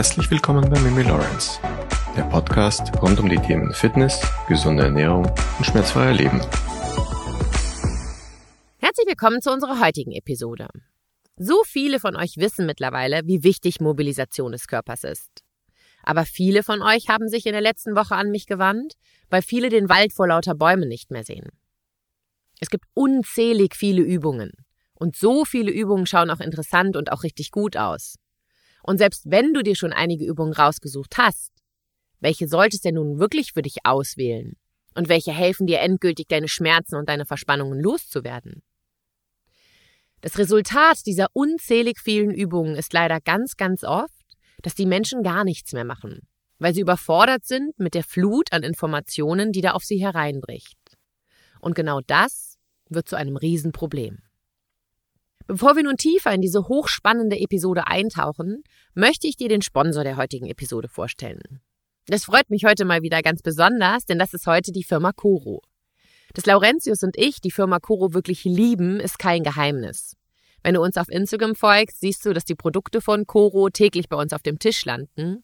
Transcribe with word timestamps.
Herzlich 0.00 0.30
willkommen 0.30 0.70
bei 0.70 0.80
Mimi 0.80 1.02
Lawrence, 1.02 1.60
der 2.16 2.22
Podcast 2.22 2.90
rund 3.02 3.20
um 3.20 3.28
die 3.28 3.36
Themen 3.36 3.74
Fitness, 3.74 4.18
gesunde 4.48 4.84
Ernährung 4.84 5.26
und 5.26 5.64
schmerzfreier 5.66 6.14
Leben. 6.14 6.40
Herzlich 8.78 9.06
willkommen 9.06 9.42
zu 9.42 9.52
unserer 9.52 9.78
heutigen 9.78 10.12
Episode. 10.12 10.68
So 11.36 11.64
viele 11.66 12.00
von 12.00 12.16
euch 12.16 12.38
wissen 12.38 12.64
mittlerweile, 12.64 13.26
wie 13.26 13.42
wichtig 13.42 13.82
Mobilisation 13.82 14.52
des 14.52 14.68
Körpers 14.68 15.04
ist. 15.04 15.42
Aber 16.02 16.24
viele 16.24 16.62
von 16.62 16.80
euch 16.80 17.10
haben 17.10 17.28
sich 17.28 17.44
in 17.44 17.52
der 17.52 17.60
letzten 17.60 17.94
Woche 17.94 18.14
an 18.14 18.30
mich 18.30 18.46
gewandt, 18.46 18.94
weil 19.28 19.42
viele 19.42 19.68
den 19.68 19.90
Wald 19.90 20.14
vor 20.14 20.28
lauter 20.28 20.54
Bäumen 20.54 20.88
nicht 20.88 21.10
mehr 21.10 21.24
sehen. 21.24 21.50
Es 22.58 22.70
gibt 22.70 22.86
unzählig 22.94 23.76
viele 23.76 24.00
Übungen. 24.00 24.52
Und 24.94 25.14
so 25.14 25.44
viele 25.44 25.70
Übungen 25.70 26.06
schauen 26.06 26.30
auch 26.30 26.40
interessant 26.40 26.96
und 26.96 27.12
auch 27.12 27.22
richtig 27.22 27.50
gut 27.50 27.76
aus. 27.76 28.14
Und 28.82 28.98
selbst 28.98 29.30
wenn 29.30 29.52
du 29.52 29.62
dir 29.62 29.76
schon 29.76 29.92
einige 29.92 30.24
Übungen 30.24 30.52
rausgesucht 30.52 31.16
hast, 31.18 31.52
welche 32.20 32.48
solltest 32.48 32.84
du 32.84 32.88
denn 32.88 32.96
nun 32.96 33.18
wirklich 33.18 33.52
für 33.52 33.62
dich 33.62 33.78
auswählen? 33.84 34.56
Und 34.94 35.08
welche 35.08 35.32
helfen 35.32 35.66
dir 35.66 35.80
endgültig, 35.80 36.26
deine 36.28 36.48
Schmerzen 36.48 36.96
und 36.96 37.08
deine 37.08 37.24
Verspannungen 37.24 37.80
loszuwerden? 37.80 38.62
Das 40.20 40.36
Resultat 40.36 41.06
dieser 41.06 41.28
unzählig 41.32 41.98
vielen 41.98 42.30
Übungen 42.30 42.76
ist 42.76 42.92
leider 42.92 43.20
ganz, 43.20 43.56
ganz 43.56 43.84
oft, 43.84 44.12
dass 44.62 44.74
die 44.74 44.86
Menschen 44.86 45.22
gar 45.22 45.44
nichts 45.44 45.72
mehr 45.72 45.84
machen, 45.84 46.20
weil 46.58 46.74
sie 46.74 46.82
überfordert 46.82 47.46
sind 47.46 47.78
mit 47.78 47.94
der 47.94 48.04
Flut 48.04 48.52
an 48.52 48.62
Informationen, 48.62 49.52
die 49.52 49.62
da 49.62 49.72
auf 49.72 49.84
sie 49.84 49.98
hereinbricht. 49.98 50.76
Und 51.60 51.74
genau 51.74 52.00
das 52.06 52.58
wird 52.88 53.08
zu 53.08 53.16
einem 53.16 53.36
Riesenproblem. 53.36 54.18
Bevor 55.50 55.74
wir 55.74 55.82
nun 55.82 55.96
tiefer 55.96 56.32
in 56.32 56.40
diese 56.40 56.68
hochspannende 56.68 57.36
Episode 57.36 57.88
eintauchen, 57.88 58.62
möchte 58.94 59.26
ich 59.26 59.34
dir 59.34 59.48
den 59.48 59.62
Sponsor 59.62 60.04
der 60.04 60.16
heutigen 60.16 60.46
Episode 60.46 60.86
vorstellen. 60.86 61.60
Das 62.06 62.26
freut 62.26 62.50
mich 62.50 62.64
heute 62.64 62.84
mal 62.84 63.02
wieder 63.02 63.20
ganz 63.20 63.42
besonders, 63.42 64.04
denn 64.04 64.20
das 64.20 64.32
ist 64.32 64.46
heute 64.46 64.70
die 64.70 64.84
Firma 64.84 65.10
Coro. 65.10 65.60
Dass 66.34 66.46
Laurentius 66.46 67.02
und 67.02 67.18
ich 67.18 67.40
die 67.40 67.50
Firma 67.50 67.80
Coro 67.80 68.14
wirklich 68.14 68.44
lieben, 68.44 69.00
ist 69.00 69.18
kein 69.18 69.42
Geheimnis. 69.42 70.14
Wenn 70.62 70.74
du 70.74 70.82
uns 70.82 70.96
auf 70.96 71.08
Instagram 71.08 71.56
folgst, 71.56 71.98
siehst 71.98 72.24
du, 72.24 72.32
dass 72.32 72.44
die 72.44 72.54
Produkte 72.54 73.00
von 73.00 73.26
Coro 73.26 73.70
täglich 73.70 74.08
bei 74.08 74.18
uns 74.18 74.32
auf 74.32 74.42
dem 74.42 74.60
Tisch 74.60 74.84
landen. 74.84 75.42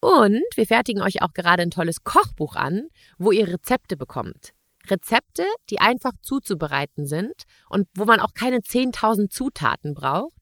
Und 0.00 0.42
wir 0.56 0.66
fertigen 0.66 1.00
euch 1.00 1.22
auch 1.22 1.32
gerade 1.32 1.62
ein 1.62 1.70
tolles 1.70 2.02
Kochbuch 2.02 2.56
an, 2.56 2.88
wo 3.18 3.30
ihr 3.30 3.46
Rezepte 3.46 3.96
bekommt. 3.96 4.52
Rezepte, 4.88 5.44
die 5.70 5.80
einfach 5.80 6.12
zuzubereiten 6.22 7.06
sind 7.06 7.44
und 7.68 7.88
wo 7.96 8.04
man 8.04 8.20
auch 8.20 8.34
keine 8.34 8.58
10.000 8.58 9.30
Zutaten 9.30 9.94
braucht. 9.94 10.32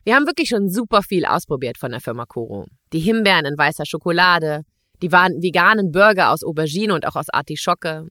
Wir 0.04 0.16
haben 0.16 0.26
wirklich 0.26 0.50
schon 0.50 0.68
super 0.68 1.02
viel 1.02 1.24
ausprobiert 1.24 1.78
von 1.78 1.90
der 1.90 2.00
Firma 2.00 2.26
Coro. 2.26 2.66
Die 2.92 3.00
Himbeeren 3.00 3.46
in 3.46 3.56
weißer 3.56 3.86
Schokolade, 3.86 4.64
die 5.00 5.10
veganen 5.10 5.92
Burger 5.92 6.30
aus 6.30 6.44
Aubergine 6.44 6.94
und 6.94 7.06
auch 7.06 7.16
aus 7.16 7.30
Artischocke. 7.30 8.06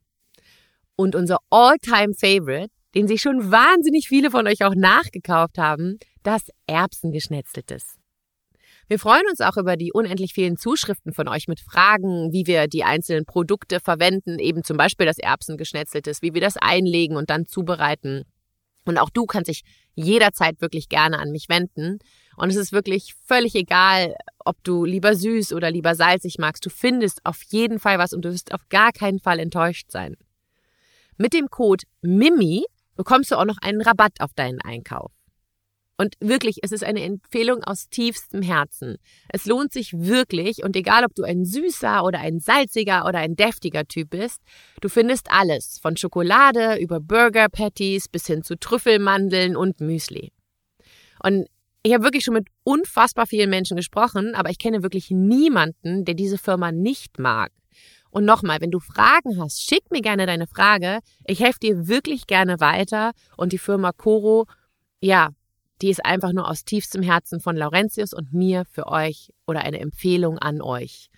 Und 0.95 1.16
unser 1.16 1.38
All-Time-Favorite, 1.52 2.71
den 2.95 3.08
sich 3.08 3.21
schon 3.21 3.52
wahnsinnig 3.52 4.08
viele 4.08 4.31
von 4.31 4.48
euch 4.48 4.64
auch 4.64 4.73
nachgekauft 4.76 5.59
haben, 5.59 5.99
das 6.23 6.42
Erbsengeschnetzeltes. 6.65 7.98
Wir 8.87 8.99
freuen 8.99 9.23
uns 9.30 9.39
auch 9.39 9.58
über 9.58 9.77
die 9.77 9.92
unendlich 9.93 10.33
vielen 10.33 10.58
Zuschriften 10.58 11.14
von 11.14 11.27
euch 11.27 11.48
mit 11.48 11.59
Fragen, 11.59 12.32
wie 12.32 12.48
wir 12.48 12.67
die 12.67 12.83
einzelnen 12.83 13.26
Produkte 13.26 13.80
verwenden, 13.80 14.39
eben 14.39 14.64
zum 14.64 14.77
Beispiel 14.77 15.05
das 15.05 15.20
Erbsengeschnetzeltes, 15.20 16.21
wie 16.21 16.33
wir 16.33 16.42
das 16.42 16.58
einlegen 16.58 17.15
und 17.17 17.30
dann 17.30 17.45
zubereiten. 17.45 18.23
Und 18.86 18.98
auch 18.98 19.10
du 19.10 19.26
kannst 19.26 19.49
dich 19.49 19.64
jederzeit 19.95 20.61
wirklich 20.61 20.89
gerne 20.89 21.20
an 21.20 21.32
mich 21.32 21.49
wenden. 21.49 21.99
Und 22.36 22.49
es 22.49 22.55
ist 22.55 22.71
wirklich 22.71 23.14
völlig 23.26 23.55
egal, 23.55 24.16
ob 24.39 24.61
du 24.64 24.86
lieber 24.86 25.16
süß 25.16 25.54
oder 25.54 25.71
lieber 25.71 25.95
salzig 25.95 26.38
magst. 26.39 26.66
Du 26.66 26.70
findest 26.70 27.26
auf 27.26 27.42
jeden 27.44 27.80
Fall 27.80 27.99
was 27.99 28.14
und 28.14 28.23
du 28.26 28.32
wirst 28.32 28.54
auf 28.54 28.67
gar 28.70 28.92
keinen 28.92 29.20
Fall 29.20 29.39
enttäuscht 29.39 29.92
sein. 29.92 30.16
Mit 31.17 31.33
dem 31.33 31.49
Code 31.49 31.86
MIMI 32.02 32.66
bekommst 32.95 33.32
du 33.32 33.36
auch 33.36 33.45
noch 33.45 33.58
einen 33.61 33.82
Rabatt 33.82 34.20
auf 34.20 34.33
deinen 34.33 34.61
Einkauf. 34.61 35.11
Und 36.03 36.15
wirklich, 36.19 36.58
es 36.64 36.73
ist 36.73 36.83
eine 36.83 37.02
Empfehlung 37.02 37.64
aus 37.64 37.87
tiefstem 37.87 38.41
Herzen. 38.41 38.97
Es 39.30 39.45
lohnt 39.45 39.71
sich 39.71 39.93
wirklich 39.93 40.61
und 40.61 40.75
egal, 40.75 41.05
ob 41.05 41.15
du 41.15 41.23
ein 41.23 41.45
süßer 41.45 42.03
oder 42.03 42.19
ein 42.19 42.41
salziger 42.41 43.05
oder 43.05 43.19
ein 43.19 43.37
deftiger 43.37 43.86
Typ 43.86 44.09
bist, 44.09 44.41
du 44.81 44.89
findest 44.89 45.31
alles, 45.31 45.80
von 45.81 45.95
Schokolade 45.95 46.77
über 46.77 46.99
Burger 46.99 47.47
Patties 47.47 48.09
bis 48.09 48.27
hin 48.27 48.43
zu 48.43 48.59
Trüffelmandeln 48.59 49.55
und 49.55 49.80
Müsli. 49.80 50.33
Und 51.23 51.47
ich 51.83 51.93
habe 51.93 52.03
wirklich 52.03 52.25
schon 52.25 52.33
mit 52.33 52.49
unfassbar 52.65 53.25
vielen 53.25 53.49
Menschen 53.49 53.77
gesprochen, 53.77 54.35
aber 54.35 54.49
ich 54.49 54.59
kenne 54.59 54.83
wirklich 54.83 55.09
niemanden, 55.09 56.03
der 56.03 56.15
diese 56.15 56.37
Firma 56.37 56.73
nicht 56.73 57.17
mag. 57.17 57.53
Und 58.09 58.25
nochmal, 58.25 58.59
wenn 58.59 58.71
du 58.71 58.81
Fragen 58.81 59.41
hast, 59.41 59.61
schick 59.61 59.89
mir 59.89 60.02
gerne 60.02 60.25
deine 60.25 60.47
Frage. 60.47 60.99
Ich 61.25 61.39
helfe 61.39 61.59
dir 61.59 61.87
wirklich 61.87 62.27
gerne 62.27 62.59
weiter 62.59 63.14
und 63.37 63.53
die 63.53 63.58
Firma 63.58 63.93
Coro, 63.93 64.47
ja, 64.99 65.30
die 65.82 65.89
ist 65.89 66.06
einfach 66.06 66.34
nur 66.34 66.48
aus 66.50 66.64
tiefstem 66.64 67.02
Herzen 67.02 67.39
von 67.39 67.56
Laurentius 67.56 68.14
und 68.14 68.32
mir 68.34 68.66
für 68.66 68.86
euch 68.88 69.32
oder 69.48 69.61
eine 69.61 69.80
Empfehlung 69.80 70.38
an 70.38 70.61
euch. 70.61 71.10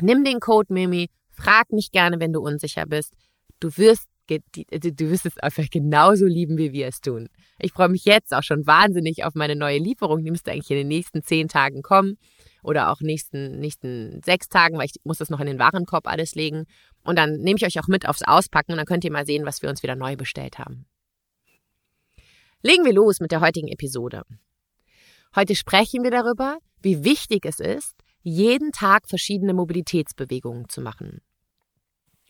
Nimm 0.00 0.24
den 0.24 0.38
Code 0.38 0.72
Mimi, 0.72 1.10
frag 1.30 1.72
mich 1.72 1.90
gerne, 1.90 2.20
wenn 2.20 2.32
du 2.32 2.40
unsicher 2.40 2.86
bist. 2.86 3.14
Du 3.58 3.76
wirst 3.76 4.06
du 4.28 5.10
wirst 5.10 5.26
es 5.26 5.38
einfach 5.38 5.68
genauso 5.70 6.26
lieben, 6.26 6.58
wie 6.58 6.72
wir 6.72 6.86
es 6.86 7.00
tun. 7.00 7.28
Ich 7.58 7.72
freue 7.72 7.88
mich 7.88 8.04
jetzt 8.04 8.34
auch 8.34 8.42
schon 8.42 8.66
wahnsinnig 8.66 9.24
auf 9.24 9.34
meine 9.34 9.56
neue 9.56 9.78
Lieferung. 9.78 10.22
Die 10.22 10.30
müsste 10.30 10.52
eigentlich 10.52 10.70
in 10.70 10.76
den 10.76 10.88
nächsten 10.88 11.22
zehn 11.22 11.48
Tagen 11.48 11.82
kommen 11.82 12.18
oder 12.62 12.90
auch 12.90 13.00
nächsten, 13.00 13.58
nächsten 13.58 14.20
sechs 14.22 14.48
Tagen, 14.48 14.76
weil 14.76 14.86
ich 14.86 14.96
muss 15.04 15.18
das 15.18 15.30
noch 15.30 15.40
in 15.40 15.46
den 15.46 15.58
Warenkorb 15.58 16.06
alles 16.06 16.34
legen. 16.34 16.66
Und 17.04 17.16
dann 17.16 17.38
nehme 17.38 17.56
ich 17.56 17.64
euch 17.64 17.80
auch 17.80 17.88
mit 17.88 18.08
aufs 18.08 18.22
Auspacken 18.22 18.72
und 18.72 18.78
dann 18.78 18.86
könnt 18.86 19.04
ihr 19.04 19.12
mal 19.12 19.26
sehen, 19.26 19.46
was 19.46 19.62
wir 19.62 19.70
uns 19.70 19.82
wieder 19.82 19.96
neu 19.96 20.16
bestellt 20.16 20.58
haben. 20.58 20.86
Legen 22.62 22.84
wir 22.84 22.92
los 22.92 23.20
mit 23.20 23.30
der 23.30 23.40
heutigen 23.40 23.68
Episode. 23.68 24.22
Heute 25.34 25.54
sprechen 25.54 26.02
wir 26.02 26.10
darüber, 26.10 26.58
wie 26.82 27.04
wichtig 27.04 27.44
es 27.44 27.60
ist, 27.60 27.94
jeden 28.22 28.72
Tag 28.72 29.08
verschiedene 29.08 29.54
Mobilitätsbewegungen 29.54 30.68
zu 30.68 30.80
machen. 30.80 31.20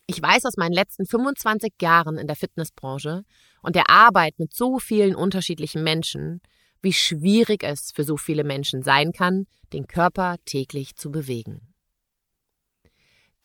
Ich 0.06 0.22
weiß 0.22 0.46
aus 0.46 0.56
meinen 0.56 0.72
letzten 0.72 1.06
25 1.06 1.74
Jahren 1.80 2.16
in 2.16 2.26
der 2.26 2.36
Fitnessbranche 2.36 3.24
und 3.62 3.76
der 3.76 3.90
Arbeit 3.90 4.38
mit 4.38 4.54
so 4.54 4.78
vielen 4.78 5.14
unterschiedlichen 5.14 5.82
Menschen, 5.82 6.40
wie 6.80 6.92
schwierig 6.92 7.62
es 7.62 7.92
für 7.94 8.04
so 8.04 8.16
viele 8.16 8.44
Menschen 8.44 8.82
sein 8.82 9.12
kann, 9.12 9.46
den 9.72 9.86
Körper 9.86 10.36
täglich 10.44 10.96
zu 10.96 11.10
bewegen. 11.10 11.67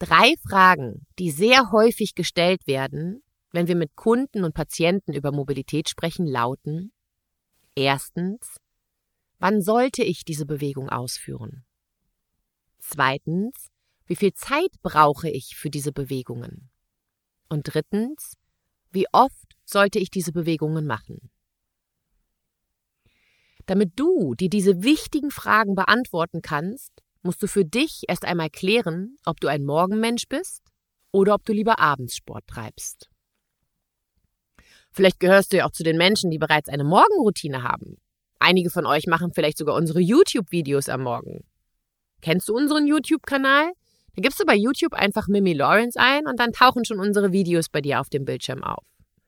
Drei 0.03 0.34
Fragen, 0.46 1.08
die 1.18 1.31
sehr 1.31 1.72
häufig 1.72 2.14
gestellt 2.14 2.68
werden, 2.68 3.24
wenn 3.53 3.69
wir 3.69 3.78
mit 3.78 3.96
Kunden 3.96 4.44
und 4.44 4.53
Patienten 4.53 5.14
über 5.14 5.31
Mobilität 5.31 5.88
sprechen, 5.88 6.28
lauten 6.28 6.91
Erstens, 7.74 8.58
wann 9.40 9.62
sollte 9.62 10.04
ich 10.04 10.25
diese 10.25 10.45
Bewegung 10.45 10.89
ausführen? 10.89 11.63
Zweitens, 12.80 13.69
wie 14.06 14.18
viel 14.18 14.33
Zeit 14.33 14.72
brauche 14.81 15.30
ich 15.30 15.56
für 15.56 15.69
diese 15.69 15.94
Bewegungen? 15.94 16.69
Und 17.48 17.74
drittens, 17.74 18.33
wie 18.92 19.06
oft 19.13 19.56
sollte 19.63 20.00
ich 20.00 20.12
diese 20.12 20.33
Bewegungen 20.33 20.86
machen? 20.86 21.31
Damit 23.68 23.94
du 23.95 24.36
dir 24.36 24.50
diese 24.50 24.83
wichtigen 24.83 25.31
Fragen 25.31 25.75
beantworten 25.75 26.42
kannst, 26.42 27.03
musst 27.24 27.42
du 27.42 27.48
für 27.48 27.66
dich 27.66 28.04
erst 28.08 28.25
einmal 28.25 28.50
klären, 28.50 29.18
ob 29.25 29.40
du 29.40 29.48
ein 29.48 29.66
Morgenmensch 29.66 30.28
bist 30.28 30.62
oder 31.12 31.34
ob 31.34 31.46
du 31.46 31.54
lieber 31.54 31.80
abends 31.80 32.16
Sport 32.16 32.46
treibst. 32.48 33.10
Vielleicht 34.92 35.20
gehörst 35.20 35.52
du 35.52 35.58
ja 35.58 35.66
auch 35.66 35.72
zu 35.72 35.84
den 35.84 35.98
Menschen, 35.98 36.30
die 36.30 36.38
bereits 36.38 36.70
eine 36.70 36.84
Morgenroutine 36.84 37.64
haben. 37.64 37.98
Einige 38.40 38.70
von 38.70 38.86
euch 38.86 39.08
machen 39.08 39.31
vielleicht 39.34 39.58
sogar 39.58 39.75
unsere 39.75 40.00
YouTube-Videos 40.00 40.90
am 40.90 41.02
Morgen. 41.02 41.46
Kennst 42.22 42.50
du 42.50 42.56
unseren 42.56 42.86
YouTube-Kanal? 42.86 43.72
Da 44.16 44.22
gibst 44.22 44.40
du 44.40 44.46
bei 44.46 44.56
YouTube 44.56 44.94
einfach 44.94 45.28
Mimi 45.28 45.54
Lawrence 45.54 46.00
ein 46.00 46.28
und 46.28 46.40
dann 46.40 46.52
tauchen 46.52 46.86
schon 46.86 47.00
unsere 47.00 47.31
Videos 47.31 47.69
bei 47.69 47.81
dir 47.81 48.00
auf 48.00 48.10
dem 48.10 48.26
Bildschirm 48.26 48.64
auf. 48.64 48.84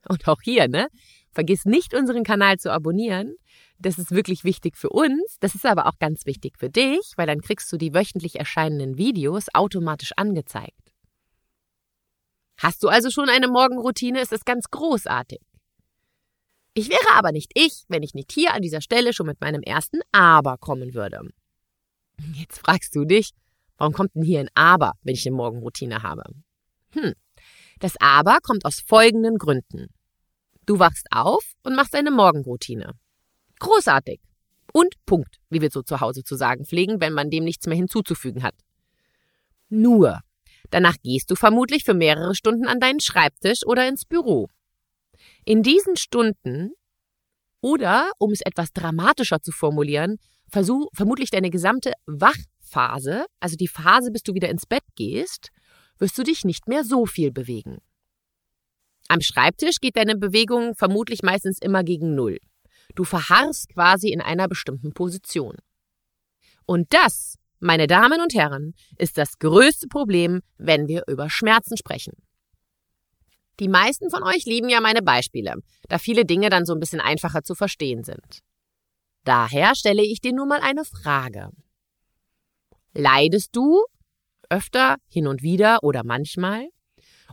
Und 0.08 0.28
auch 0.28 0.42
hier, 0.44 0.68
ne? 0.68 0.88
Vergiss 1.32 1.66
nicht, 1.66 1.94
unseren 1.94 2.24
Kanal 2.24 2.58
zu 2.58 2.72
abonnieren. 2.72 3.36
Das 3.78 3.98
ist 4.00 4.12
wirklich 4.12 4.44
wichtig 4.44 4.78
für 4.78 4.90
uns. 4.90 5.38
Das 5.40 5.56
ist 5.56 5.66
aber 5.66 5.88
auch 5.88 6.00
ganz 6.00 6.26
wichtig 6.26 6.58
für 6.58 6.70
dich, 6.70 7.14
weil 7.18 7.28
dann 7.28 7.42
kriegst 7.42 7.72
du 7.72 7.78
die 7.78 7.94
wöchentlich 7.94 8.40
erscheinenden 8.40 8.98
Videos 8.98 9.48
automatisch 9.54 10.14
angezeigt. 10.16 10.94
Hast 12.58 12.84
du 12.84 12.88
also 12.88 13.10
schon 13.10 13.30
eine 13.30 13.48
Morgenroutine, 13.48 14.22
ist 14.22 14.32
es 14.32 14.46
ganz 14.46 14.70
großartig. 14.72 15.42
Ich 16.74 16.90
wäre 16.90 17.14
aber 17.14 17.32
nicht 17.32 17.52
ich, 17.54 17.84
wenn 17.88 18.04
ich 18.04 18.14
nicht 18.14 18.32
hier 18.32 18.54
an 18.54 18.62
dieser 18.62 18.82
Stelle 18.82 19.14
schon 19.14 19.28
mit 19.28 19.42
meinem 19.42 19.62
ersten 19.62 20.00
Aber 20.12 20.58
kommen 20.58 20.94
würde. 20.94 21.22
Jetzt 22.34 22.60
fragst 22.60 22.96
du 22.96 23.06
dich, 23.06 23.32
warum 23.78 23.94
kommt 23.94 24.16
denn 24.16 24.24
hier 24.24 24.40
ein 24.40 24.50
Aber, 24.56 24.94
wenn 25.04 25.16
ich 25.16 25.26
eine 25.26 25.36
Morgenroutine 25.36 26.04
habe? 26.04 26.24
Hm, 26.92 27.14
das 27.80 27.96
Aber 28.00 28.40
kommt 28.42 28.66
aus 28.66 28.80
folgenden 28.80 29.38
Gründen. 29.38 29.88
Du 30.66 30.80
wachst 30.80 31.08
auf 31.12 31.44
und 31.64 31.76
machst 31.76 31.94
eine 31.96 32.12
Morgenroutine. 32.12 32.94
Großartig. 33.60 34.20
Und 34.74 34.96
Punkt, 35.06 35.38
wie 35.50 35.62
wir 35.62 35.72
so 35.72 35.82
zu 35.82 36.02
Hause 36.02 36.24
zu 36.24 36.36
sagen 36.36 36.66
pflegen, 36.66 37.00
wenn 37.00 37.14
man 37.14 37.30
dem 37.30 37.44
nichts 37.44 37.66
mehr 37.68 37.78
hinzuzufügen 37.78 38.44
hat. 38.44 38.56
Nur, 39.70 40.20
danach 40.70 40.96
gehst 41.02 41.32
du 41.32 41.36
vermutlich 41.36 41.84
für 41.84 41.94
mehrere 41.94 42.36
Stunden 42.36 42.68
an 42.68 42.80
deinen 42.80 43.00
Schreibtisch 43.00 43.60
oder 43.66 43.88
ins 43.88 44.06
Büro. 44.06 44.48
In 45.46 45.64
diesen 45.64 45.96
Stunden 45.96 46.72
oder, 47.62 48.12
um 48.20 48.32
es 48.32 48.42
etwas 48.42 48.74
dramatischer 48.74 49.42
zu 49.42 49.52
formulieren, 49.52 50.18
versuch 50.50 50.88
vermutlich 50.94 51.30
deine 51.32 51.50
gesamte 51.50 51.94
Wachphase, 52.06 53.26
also 53.40 53.56
die 53.56 53.68
Phase, 53.68 54.12
bis 54.12 54.24
du 54.24 54.34
wieder 54.34 54.50
ins 54.50 54.66
Bett 54.66 54.84
gehst, 54.96 55.50
wirst 55.98 56.18
du 56.18 56.24
dich 56.24 56.44
nicht 56.44 56.68
mehr 56.68 56.84
so 56.84 57.06
viel 57.06 57.32
bewegen. 57.32 57.80
Am 59.08 59.22
Schreibtisch 59.22 59.78
geht 59.82 59.98
deine 59.98 60.16
Bewegung 60.16 60.76
vermutlich 60.76 61.24
meistens 61.24 61.60
immer 61.60 61.84
gegen 61.84 62.16
Null. 62.16 62.40
Du 62.96 63.04
verharrst 63.04 63.70
quasi 63.70 64.10
in 64.10 64.22
einer 64.22 64.48
bestimmten 64.48 64.94
Position. 64.94 65.58
Und 66.66 66.94
das, 66.94 67.38
meine 67.60 67.88
Damen 67.88 68.22
und 68.22 68.34
Herren, 68.34 68.74
ist 68.98 69.18
das 69.18 69.38
größte 69.38 69.88
Problem, 69.88 70.42
wenn 70.58 70.88
wir 70.88 71.04
über 71.08 71.30
Schmerzen 71.30 71.78
sprechen. 71.78 72.14
Die 73.60 73.70
meisten 73.70 74.10
von 74.10 74.24
euch 74.24 74.46
lieben 74.46 74.70
ja 74.70 74.82
meine 74.82 75.02
Beispiele, 75.02 75.56
da 75.88 75.98
viele 75.98 76.26
Dinge 76.26 76.50
dann 76.50 76.66
so 76.66 76.74
ein 76.74 76.80
bisschen 76.80 77.00
einfacher 77.00 77.44
zu 77.44 77.56
verstehen 77.56 78.04
sind. 78.04 78.40
Daher 79.24 79.76
stelle 79.76 80.04
ich 80.04 80.20
dir 80.20 80.34
nur 80.34 80.46
mal 80.46 80.60
eine 80.62 80.84
Frage. 80.84 81.50
Leidest 82.94 83.56
du 83.56 83.84
öfter, 84.50 84.98
hin 85.08 85.28
und 85.28 85.42
wieder 85.42 85.84
oder 85.84 86.04
manchmal 86.04 86.70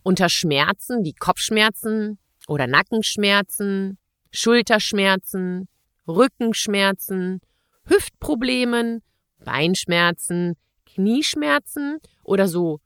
unter 0.03 0.29
Schmerzen 0.29 1.05
wie 1.05 1.13
Kopfschmerzen 1.13 2.19
oder 2.49 2.67
Nackenschmerzen, 2.67 3.99
Schulterschmerzen, 4.33 5.69
Rückenschmerzen, 6.09 7.41
Hüftproblemen, 7.85 9.03
Beinschmerzen, 9.39 10.57
Knieschmerzen 10.87 11.99
oder 12.25 12.49
so 12.49 12.81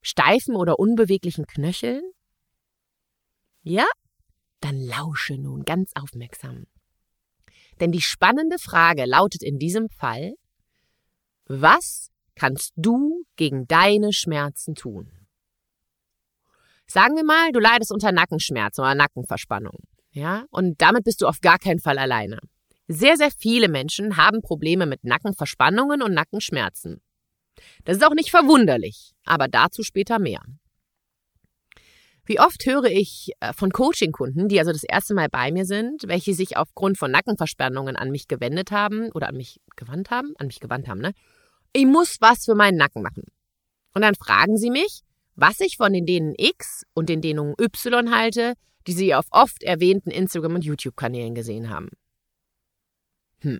steifen 0.00 0.54
oder 0.54 0.78
unbeweglichen 0.78 1.46
Knöcheln? 1.46 2.02
Ja? 3.62 3.86
Dann 4.60 4.80
lausche 4.80 5.36
nun 5.36 5.64
ganz 5.64 5.90
aufmerksam. 5.94 6.66
Denn 7.80 7.90
die 7.90 8.00
spannende 8.00 8.58
Frage 8.58 9.04
lautet 9.04 9.42
in 9.42 9.58
diesem 9.58 9.88
Fall, 9.88 10.34
was 11.46 12.10
kannst 12.36 12.72
du 12.76 13.24
gegen 13.36 13.66
deine 13.66 14.12
Schmerzen 14.12 14.74
tun? 14.74 15.10
Sagen 16.86 17.16
wir 17.16 17.24
mal, 17.24 17.50
du 17.52 17.60
leidest 17.60 17.90
unter 17.92 18.12
Nackenschmerzen 18.12 18.82
oder 18.82 18.94
Nackenverspannung. 18.94 19.82
Ja, 20.14 20.44
und 20.50 20.80
damit 20.80 21.04
bist 21.04 21.20
du 21.22 21.26
auf 21.26 21.40
gar 21.40 21.58
keinen 21.58 21.80
Fall 21.80 21.98
alleine. 21.98 22.38
Sehr, 22.86 23.16
sehr 23.16 23.30
viele 23.36 23.68
Menschen 23.68 24.16
haben 24.16 24.42
Probleme 24.42 24.86
mit 24.86 25.02
Nackenverspannungen 25.02 26.02
und 26.02 26.14
Nackenschmerzen. 26.14 27.02
Das 27.84 27.96
ist 27.96 28.04
auch 28.04 28.14
nicht 28.14 28.30
verwunderlich, 28.30 29.12
aber 29.24 29.48
dazu 29.48 29.82
später 29.82 30.20
mehr. 30.20 30.40
Wie 32.26 32.40
oft 32.40 32.64
höre 32.64 32.84
ich 32.84 33.32
äh, 33.40 33.52
von 33.52 33.70
Coaching-Kunden, 33.70 34.48
die 34.48 34.58
also 34.58 34.72
das 34.72 34.84
erste 34.84 35.14
Mal 35.14 35.28
bei 35.28 35.50
mir 35.50 35.66
sind, 35.66 36.04
welche 36.06 36.32
sich 36.32 36.56
aufgrund 36.56 36.96
von 36.96 37.10
Nackenverspannungen 37.10 37.96
an 37.96 38.10
mich 38.10 38.28
gewendet 38.28 38.70
haben 38.70 39.10
oder 39.12 39.28
an 39.28 39.36
mich 39.36 39.60
gewandt 39.76 40.10
haben, 40.10 40.32
an 40.38 40.46
mich 40.46 40.60
gewandt 40.60 40.88
haben, 40.88 41.00
ne? 41.00 41.12
Ich 41.72 41.86
muss 41.86 42.18
was 42.20 42.44
für 42.44 42.54
meinen 42.54 42.78
Nacken 42.78 43.02
machen. 43.02 43.24
Und 43.94 44.02
dann 44.02 44.14
fragen 44.14 44.56
sie 44.56 44.70
mich, 44.70 45.02
was 45.34 45.58
ich 45.60 45.76
von 45.76 45.92
den 45.92 46.06
Dehnen 46.06 46.34
X 46.38 46.84
und 46.94 47.08
den 47.08 47.20
Dehnungen 47.20 47.54
Y 47.60 48.14
halte, 48.14 48.54
die 48.86 48.92
sie 48.92 49.14
auf 49.14 49.26
oft 49.30 49.62
erwähnten 49.62 50.10
Instagram- 50.10 50.56
und 50.56 50.64
YouTube-Kanälen 50.64 51.34
gesehen 51.34 51.70
haben. 51.70 51.88
Hm. 53.40 53.58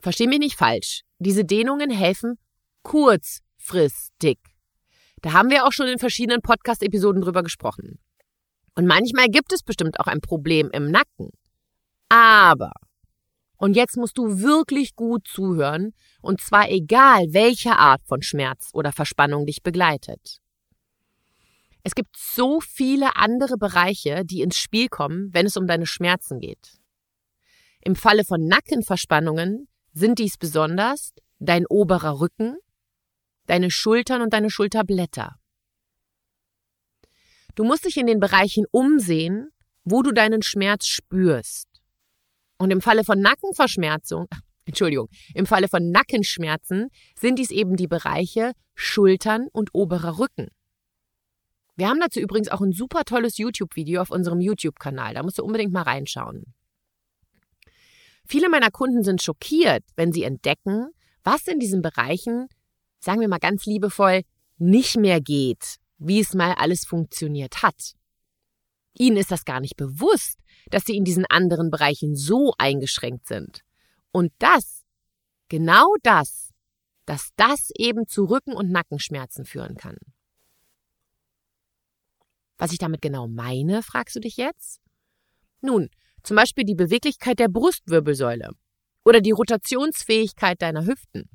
Versteh 0.00 0.26
mich 0.26 0.38
nicht 0.38 0.56
falsch. 0.56 1.02
Diese 1.18 1.44
Dehnungen 1.44 1.90
helfen 1.90 2.38
kurzfristig. 2.82 4.38
Da 5.22 5.32
haben 5.32 5.50
wir 5.50 5.66
auch 5.66 5.72
schon 5.72 5.88
in 5.88 5.98
verschiedenen 5.98 6.40
Podcast-Episoden 6.40 7.22
drüber 7.22 7.42
gesprochen. 7.42 7.98
Und 8.74 8.86
manchmal 8.86 9.26
gibt 9.28 9.52
es 9.52 9.62
bestimmt 9.62 9.98
auch 9.98 10.06
ein 10.06 10.20
Problem 10.20 10.70
im 10.72 10.90
Nacken. 10.90 11.30
Aber, 12.08 12.72
und 13.56 13.74
jetzt 13.74 13.96
musst 13.96 14.16
du 14.16 14.40
wirklich 14.40 14.94
gut 14.94 15.26
zuhören, 15.26 15.92
und 16.22 16.40
zwar 16.40 16.70
egal, 16.70 17.26
welche 17.30 17.76
Art 17.76 18.02
von 18.06 18.22
Schmerz 18.22 18.70
oder 18.72 18.92
Verspannung 18.92 19.46
dich 19.46 19.62
begleitet. 19.62 20.38
Es 21.88 21.94
gibt 21.94 22.18
so 22.18 22.60
viele 22.60 23.16
andere 23.16 23.56
Bereiche, 23.56 24.22
die 24.22 24.42
ins 24.42 24.58
Spiel 24.58 24.88
kommen, 24.88 25.32
wenn 25.32 25.46
es 25.46 25.56
um 25.56 25.66
deine 25.66 25.86
Schmerzen 25.86 26.38
geht. 26.38 26.76
Im 27.80 27.96
Falle 27.96 28.26
von 28.26 28.46
Nackenverspannungen 28.46 29.68
sind 29.94 30.18
dies 30.18 30.36
besonders 30.36 31.14
dein 31.38 31.64
oberer 31.66 32.20
Rücken, 32.20 32.58
deine 33.46 33.70
Schultern 33.70 34.20
und 34.20 34.34
deine 34.34 34.50
Schulterblätter. 34.50 35.36
Du 37.54 37.64
musst 37.64 37.86
dich 37.86 37.96
in 37.96 38.06
den 38.06 38.20
Bereichen 38.20 38.66
umsehen, 38.70 39.48
wo 39.82 40.02
du 40.02 40.12
deinen 40.12 40.42
Schmerz 40.42 40.86
spürst. 40.86 41.68
Und 42.58 42.70
im 42.70 42.82
Falle 42.82 43.02
von 43.02 43.18
Nackenverschmerzung, 43.18 44.26
Entschuldigung, 44.66 45.08
im 45.32 45.46
Falle 45.46 45.68
von 45.68 45.90
Nackenschmerzen 45.90 46.90
sind 47.18 47.38
dies 47.38 47.50
eben 47.50 47.76
die 47.76 47.88
Bereiche 47.88 48.52
Schultern 48.74 49.48
und 49.50 49.70
oberer 49.72 50.18
Rücken. 50.18 50.48
Wir 51.78 51.88
haben 51.88 52.00
dazu 52.00 52.18
übrigens 52.18 52.48
auch 52.48 52.60
ein 52.60 52.72
super 52.72 53.04
tolles 53.04 53.38
YouTube-Video 53.38 54.02
auf 54.02 54.10
unserem 54.10 54.40
YouTube-Kanal. 54.40 55.14
Da 55.14 55.22
musst 55.22 55.38
du 55.38 55.44
unbedingt 55.44 55.72
mal 55.72 55.82
reinschauen. 55.82 56.52
Viele 58.26 58.48
meiner 58.48 58.72
Kunden 58.72 59.04
sind 59.04 59.22
schockiert, 59.22 59.84
wenn 59.94 60.12
sie 60.12 60.24
entdecken, 60.24 60.88
was 61.22 61.46
in 61.46 61.60
diesen 61.60 61.80
Bereichen, 61.80 62.48
sagen 62.98 63.20
wir 63.20 63.28
mal 63.28 63.38
ganz 63.38 63.64
liebevoll, 63.64 64.22
nicht 64.56 64.96
mehr 64.96 65.20
geht, 65.20 65.76
wie 65.98 66.18
es 66.18 66.34
mal 66.34 66.52
alles 66.54 66.84
funktioniert 66.84 67.62
hat. 67.62 67.94
Ihnen 68.94 69.16
ist 69.16 69.30
das 69.30 69.44
gar 69.44 69.60
nicht 69.60 69.76
bewusst, 69.76 70.40
dass 70.70 70.82
sie 70.84 70.96
in 70.96 71.04
diesen 71.04 71.26
anderen 71.26 71.70
Bereichen 71.70 72.16
so 72.16 72.54
eingeschränkt 72.58 73.28
sind. 73.28 73.60
Und 74.10 74.32
das, 74.38 74.84
genau 75.48 75.94
das, 76.02 76.50
dass 77.04 77.30
das 77.36 77.70
eben 77.76 78.08
zu 78.08 78.24
Rücken- 78.24 78.56
und 78.56 78.72
Nackenschmerzen 78.72 79.44
führen 79.44 79.76
kann. 79.76 79.96
Was 82.58 82.72
ich 82.72 82.78
damit 82.78 83.00
genau 83.00 83.28
meine, 83.28 83.82
fragst 83.82 84.16
du 84.16 84.20
dich 84.20 84.36
jetzt? 84.36 84.80
Nun, 85.60 85.88
zum 86.22 86.36
Beispiel 86.36 86.64
die 86.64 86.74
Beweglichkeit 86.74 87.38
der 87.38 87.48
Brustwirbelsäule 87.48 88.50
oder 89.04 89.20
die 89.20 89.30
Rotationsfähigkeit 89.30 90.60
deiner 90.60 90.84
Hüften. 90.84 91.30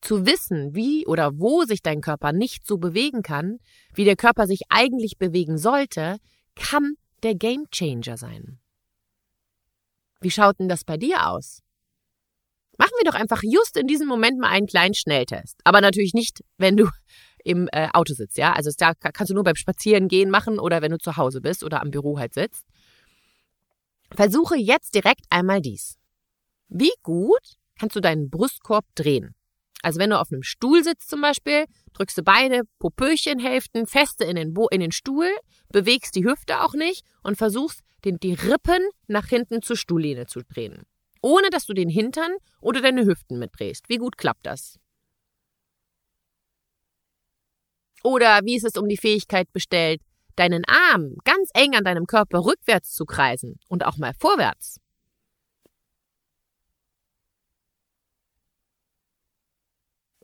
Zu 0.00 0.26
wissen, 0.26 0.74
wie 0.74 1.06
oder 1.06 1.38
wo 1.38 1.64
sich 1.64 1.82
dein 1.82 2.00
Körper 2.00 2.32
nicht 2.32 2.66
so 2.66 2.78
bewegen 2.78 3.22
kann, 3.22 3.58
wie 3.94 4.04
der 4.04 4.16
Körper 4.16 4.46
sich 4.46 4.62
eigentlich 4.68 5.18
bewegen 5.18 5.58
sollte, 5.58 6.18
kann 6.54 6.94
der 7.22 7.34
Gamechanger 7.34 8.16
sein. 8.16 8.60
Wie 10.20 10.30
schaut 10.30 10.58
denn 10.58 10.68
das 10.68 10.84
bei 10.84 10.96
dir 10.96 11.28
aus? 11.28 11.60
Machen 12.78 12.92
wir 12.98 13.10
doch 13.10 13.18
einfach 13.18 13.42
just 13.42 13.76
in 13.76 13.86
diesem 13.86 14.08
Moment 14.08 14.38
mal 14.38 14.48
einen 14.48 14.66
kleinen 14.66 14.94
Schnelltest. 14.94 15.60
Aber 15.64 15.80
natürlich 15.80 16.12
nicht, 16.12 16.42
wenn 16.58 16.76
du 16.76 16.88
im 17.44 17.68
äh, 17.72 17.88
Auto 17.92 18.14
sitzt, 18.14 18.38
ja. 18.38 18.52
Also 18.52 18.70
da 18.76 18.94
kannst 18.94 19.30
du 19.30 19.34
nur 19.34 19.44
beim 19.44 19.54
Spazierengehen 19.54 20.30
machen 20.30 20.58
oder 20.58 20.82
wenn 20.82 20.90
du 20.90 20.98
zu 20.98 21.16
Hause 21.16 21.40
bist 21.40 21.62
oder 21.62 21.80
am 21.80 21.90
Büro 21.90 22.18
halt 22.18 22.34
sitzt. 22.34 22.64
Versuche 24.12 24.56
jetzt 24.56 24.94
direkt 24.94 25.24
einmal 25.30 25.60
dies. 25.60 25.98
Wie 26.68 26.92
gut 27.02 27.56
kannst 27.78 27.94
du 27.94 28.00
deinen 28.00 28.30
Brustkorb 28.30 28.84
drehen? 28.94 29.34
Also 29.82 30.00
wenn 30.00 30.10
du 30.10 30.18
auf 30.18 30.32
einem 30.32 30.42
Stuhl 30.42 30.82
sitzt 30.82 31.10
zum 31.10 31.20
Beispiel, 31.20 31.66
drückst 31.92 32.16
du 32.16 32.22
beide 32.22 32.62
Popöchenhälften 32.78 33.86
feste 33.86 34.24
in 34.24 34.36
den, 34.36 34.54
Bo 34.54 34.68
in 34.68 34.80
den 34.80 34.92
Stuhl, 34.92 35.28
bewegst 35.68 36.14
die 36.14 36.24
Hüfte 36.24 36.62
auch 36.62 36.72
nicht 36.72 37.04
und 37.22 37.36
versuchst, 37.36 37.80
den, 38.04 38.18
die 38.18 38.32
Rippen 38.32 38.88
nach 39.08 39.26
hinten 39.26 39.60
zur 39.60 39.76
Stuhllehne 39.76 40.26
zu 40.26 40.40
drehen. 40.42 40.84
Ohne 41.20 41.50
dass 41.50 41.66
du 41.66 41.74
den 41.74 41.90
Hintern 41.90 42.32
oder 42.60 42.80
deine 42.80 43.04
Hüften 43.04 43.38
mitdrehst. 43.38 43.88
Wie 43.88 43.98
gut 43.98 44.16
klappt 44.16 44.46
das? 44.46 44.78
Oder 48.04 48.40
wie 48.44 48.56
ist 48.56 48.64
es 48.64 48.76
um 48.76 48.88
die 48.88 48.96
Fähigkeit 48.96 49.52
bestellt, 49.52 50.00
deinen 50.36 50.64
Arm 50.66 51.16
ganz 51.24 51.50
eng 51.54 51.74
an 51.74 51.82
deinem 51.84 52.06
Körper 52.06 52.44
rückwärts 52.44 52.92
zu 52.94 53.04
kreisen 53.04 53.58
und 53.68 53.84
auch 53.84 53.96
mal 53.96 54.12
vorwärts? 54.18 54.78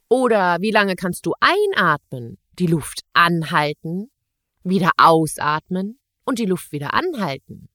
Oder 0.09 0.59
wie 0.61 0.71
lange 0.71 0.95
kannst 0.95 1.27
du 1.27 1.35
einatmen, 1.41 2.39
die 2.59 2.67
Luft 2.67 3.01
anhalten 3.13 4.11
wieder 4.65 4.91
ausatmen 4.97 5.99
und 6.25 6.39
die 6.39 6.47
Luft 6.47 6.73
wieder 6.73 6.95
anhalten. 6.95 7.69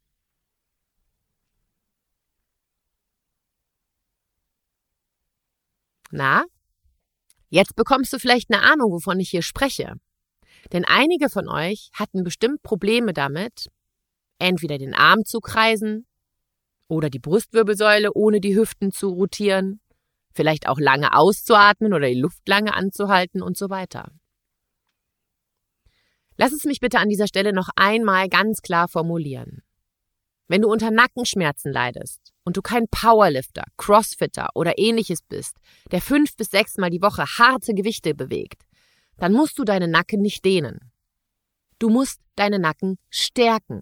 Na, 6.12 6.46
jetzt 7.56 7.76
bekommst 7.76 8.12
du 8.12 8.20
vielleicht 8.20 8.52
eine 8.52 8.62
Ahnung, 8.62 8.92
wovon 8.92 9.20
ich 9.20 9.30
hier 9.30 9.42
spreche. 9.42 9.94
Denn 10.74 10.84
einige 10.86 11.30
von 11.30 11.48
euch 11.48 11.90
hatten 11.94 12.24
bestimmt 12.24 12.62
Probleme 12.64 13.14
damit, 13.14 13.70
entweder 14.40 14.78
den 14.78 14.94
Arm 14.94 15.24
zu 15.24 15.40
kreisen 15.40 16.06
oder 16.88 17.10
die 17.10 17.20
Brustwirbelsäule 17.20 18.12
ohne 18.14 18.42
die 18.42 18.56
Hüften 18.56 18.92
zu 18.92 19.10
rotieren, 19.10 19.80
vielleicht 20.34 20.68
auch 20.68 20.80
lange 20.80 21.16
auszuatmen 21.16 21.94
oder 21.94 22.08
die 22.08 22.20
Luft 22.20 22.48
lange 22.48 22.74
anzuhalten 22.74 23.42
und 23.42 23.58
so 23.58 23.70
weiter. 23.70 24.12
Lass 26.38 26.52
es 26.52 26.66
mich 26.66 26.82
bitte 26.82 27.00
an 27.00 27.08
dieser 27.08 27.28
Stelle 27.28 27.54
noch 27.54 27.70
einmal 27.78 28.28
ganz 28.28 28.62
klar 28.62 28.90
formulieren. 28.90 29.64
Wenn 30.48 30.62
du 30.62 30.70
unter 30.70 30.92
Nackenschmerzen 30.92 31.72
leidest 31.72 32.35
und 32.46 32.56
du 32.58 32.62
kein 32.62 32.88
Powerlifter, 32.88 33.66
Crossfitter 33.76 34.50
oder 34.54 34.78
ähnliches 34.78 35.22
bist, 35.22 35.58
der 35.92 36.02
fünf 36.02 36.36
bis 36.38 36.50
sechs 36.50 36.78
Mal 36.78 36.92
die 36.92 37.02
Woche 37.02 37.26
harte 37.26 37.74
Gewichte 37.74 38.16
bewegt, 38.16 38.64
dann 39.18 39.34
musst 39.34 39.60
du 39.60 39.64
deinen 39.64 39.92
Nacken 39.92 40.22
nicht 40.22 40.46
dehnen. 40.46 40.92
Du 41.80 41.90
musst 41.90 42.22
deinen 42.36 42.62
Nacken 42.62 42.98
stärken. 43.10 43.82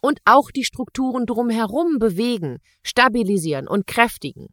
Und 0.00 0.20
auch 0.24 0.50
die 0.52 0.64
Strukturen 0.64 1.26
drumherum 1.26 1.98
bewegen, 1.98 2.58
stabilisieren 2.84 3.66
und 3.66 3.86
kräftigen. 3.86 4.48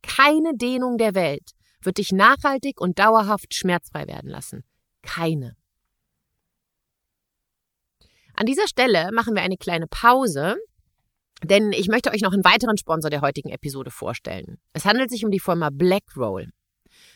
Keine 0.00 0.56
Dehnung 0.56 0.96
der 0.96 1.14
Welt 1.14 1.50
wird 1.82 1.98
dich 1.98 2.12
nachhaltig 2.12 2.80
und 2.80 2.98
dauerhaft 2.98 3.54
schmerzfrei 3.54 4.06
werden 4.06 4.30
lassen. 4.30 4.64
Keine. 5.02 5.56
An 8.34 8.46
dieser 8.46 8.68
Stelle 8.68 9.10
machen 9.12 9.34
wir 9.34 9.42
eine 9.42 9.56
kleine 9.56 9.88
Pause, 9.88 10.56
denn 11.44 11.72
ich 11.72 11.88
möchte 11.88 12.10
euch 12.10 12.22
noch 12.22 12.32
einen 12.32 12.44
weiteren 12.44 12.76
Sponsor 12.76 13.10
der 13.10 13.20
heutigen 13.20 13.50
Episode 13.50 13.90
vorstellen. 13.90 14.58
Es 14.72 14.84
handelt 14.84 15.10
sich 15.10 15.24
um 15.24 15.30
die 15.30 15.40
Firma 15.40 15.70
Blackroll. 15.70 16.48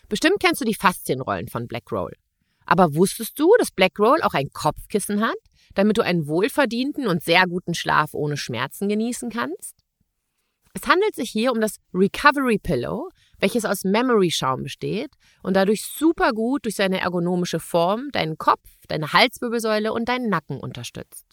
Bestimmt 0.08 0.40
kennst 0.40 0.60
du 0.60 0.64
die 0.64 0.74
Faszienrollen 0.74 1.48
von 1.48 1.66
Blackroll. 1.66 2.12
Aber 2.64 2.94
wusstest 2.94 3.38
du, 3.38 3.52
dass 3.58 3.70
Blackroll 3.70 4.22
auch 4.22 4.34
ein 4.34 4.50
Kopfkissen 4.52 5.20
hat, 5.20 5.36
damit 5.74 5.98
du 5.98 6.02
einen 6.02 6.26
wohlverdienten 6.26 7.08
und 7.08 7.22
sehr 7.22 7.46
guten 7.46 7.74
Schlaf 7.74 8.14
ohne 8.14 8.36
Schmerzen 8.36 8.88
genießen 8.88 9.30
kannst? 9.30 9.74
Es 10.74 10.86
handelt 10.86 11.14
sich 11.14 11.30
hier 11.30 11.52
um 11.52 11.60
das 11.60 11.76
Recovery 11.92 12.58
Pillow, 12.58 13.10
welches 13.38 13.64
aus 13.64 13.84
Memory-Schaum 13.84 14.62
besteht 14.62 15.10
und 15.42 15.54
dadurch 15.54 15.84
super 15.84 16.32
gut 16.32 16.64
durch 16.64 16.76
seine 16.76 17.00
ergonomische 17.00 17.60
Form 17.60 18.08
deinen 18.12 18.38
Kopf, 18.38 18.68
deine 18.88 19.12
Halswirbelsäule 19.12 19.92
und 19.92 20.08
deinen 20.08 20.30
Nacken 20.30 20.58
unterstützt. 20.58 21.31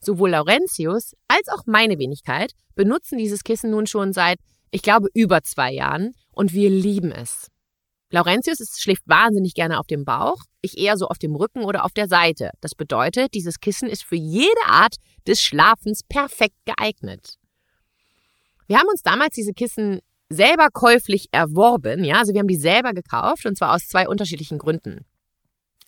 Sowohl 0.00 0.30
Laurentius 0.30 1.14
als 1.28 1.48
auch 1.48 1.64
meine 1.66 1.98
Wenigkeit 1.98 2.52
benutzen 2.74 3.18
dieses 3.18 3.44
Kissen 3.44 3.70
nun 3.70 3.86
schon 3.86 4.12
seit, 4.12 4.38
ich 4.70 4.82
glaube, 4.82 5.08
über 5.14 5.42
zwei 5.42 5.72
Jahren 5.72 6.14
und 6.32 6.52
wir 6.52 6.70
lieben 6.70 7.12
es. 7.12 7.48
Laurentius 8.10 8.58
schläft 8.78 9.02
wahnsinnig 9.06 9.54
gerne 9.54 9.80
auf 9.80 9.86
dem 9.86 10.04
Bauch, 10.04 10.38
ich 10.60 10.78
eher 10.78 10.96
so 10.96 11.08
auf 11.08 11.18
dem 11.18 11.34
Rücken 11.34 11.64
oder 11.64 11.84
auf 11.84 11.92
der 11.92 12.08
Seite. 12.08 12.50
Das 12.60 12.74
bedeutet, 12.74 13.34
dieses 13.34 13.58
Kissen 13.58 13.88
ist 13.88 14.04
für 14.04 14.16
jede 14.16 14.50
Art 14.66 14.96
des 15.26 15.40
Schlafens 15.42 16.02
perfekt 16.08 16.56
geeignet. 16.64 17.34
Wir 18.68 18.78
haben 18.78 18.88
uns 18.88 19.02
damals 19.02 19.34
diese 19.34 19.52
Kissen 19.52 20.00
selber 20.28 20.68
käuflich 20.72 21.28
erworben, 21.32 22.04
ja, 22.04 22.18
also 22.18 22.32
wir 22.32 22.40
haben 22.40 22.48
die 22.48 22.56
selber 22.56 22.92
gekauft 22.92 23.46
und 23.46 23.56
zwar 23.56 23.74
aus 23.74 23.86
zwei 23.86 24.08
unterschiedlichen 24.08 24.58
Gründen. 24.58 25.04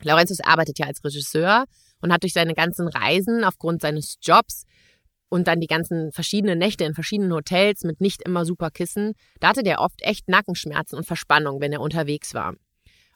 Laurentius 0.03 0.41
arbeitet 0.41 0.79
ja 0.79 0.87
als 0.87 1.03
Regisseur 1.05 1.65
und 2.01 2.13
hat 2.13 2.23
durch 2.23 2.33
seine 2.33 2.55
ganzen 2.55 2.89
Reisen 2.89 3.45
aufgrund 3.45 3.83
seines 3.83 4.19
Jobs 4.23 4.65
und 5.29 5.47
dann 5.47 5.61
die 5.61 5.67
ganzen 5.67 6.13
verschiedenen 6.13 6.59
Nächte 6.59 6.85
in 6.85 6.95
verschiedenen 6.95 7.33
Hotels 7.33 7.85
mit 7.85 8.01
nicht 8.01 8.23
immer 8.23 8.45
super 8.45 8.71
Kissen, 8.71 9.13
da 9.41 9.49
hatte 9.49 9.63
der 9.63 9.81
oft 9.81 10.03
echt 10.03 10.29
Nackenschmerzen 10.29 10.97
und 10.97 11.07
Verspannung, 11.07 11.61
wenn 11.61 11.73
er 11.73 11.81
unterwegs 11.81 12.35
war. 12.35 12.55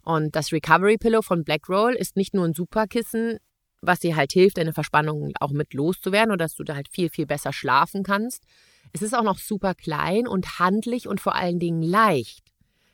Und 0.04 0.34
das 0.34 0.52
Recovery 0.52 0.98
Pillow 0.98 1.22
von 1.22 1.44
Blackroll 1.44 1.94
ist 1.94 2.16
nicht 2.16 2.34
nur 2.34 2.44
ein 2.44 2.54
super 2.54 2.86
Kissen, 2.86 3.38
was 3.80 4.00
dir 4.00 4.16
halt 4.16 4.32
hilft, 4.32 4.58
deine 4.58 4.72
Verspannungen 4.72 5.32
auch 5.40 5.50
mit 5.50 5.74
loszuwerden 5.74 6.32
oder 6.32 6.44
dass 6.44 6.54
du 6.54 6.64
da 6.64 6.74
halt 6.74 6.88
viel, 6.88 7.08
viel 7.08 7.26
besser 7.26 7.52
schlafen 7.52 8.02
kannst, 8.02 8.44
es 8.92 9.02
ist 9.02 9.14
auch 9.14 9.22
noch 9.22 9.38
super 9.38 9.74
klein 9.74 10.26
und 10.26 10.58
handlich 10.58 11.08
und 11.08 11.20
vor 11.20 11.34
allen 11.34 11.58
Dingen 11.58 11.82
leicht, 11.82 12.51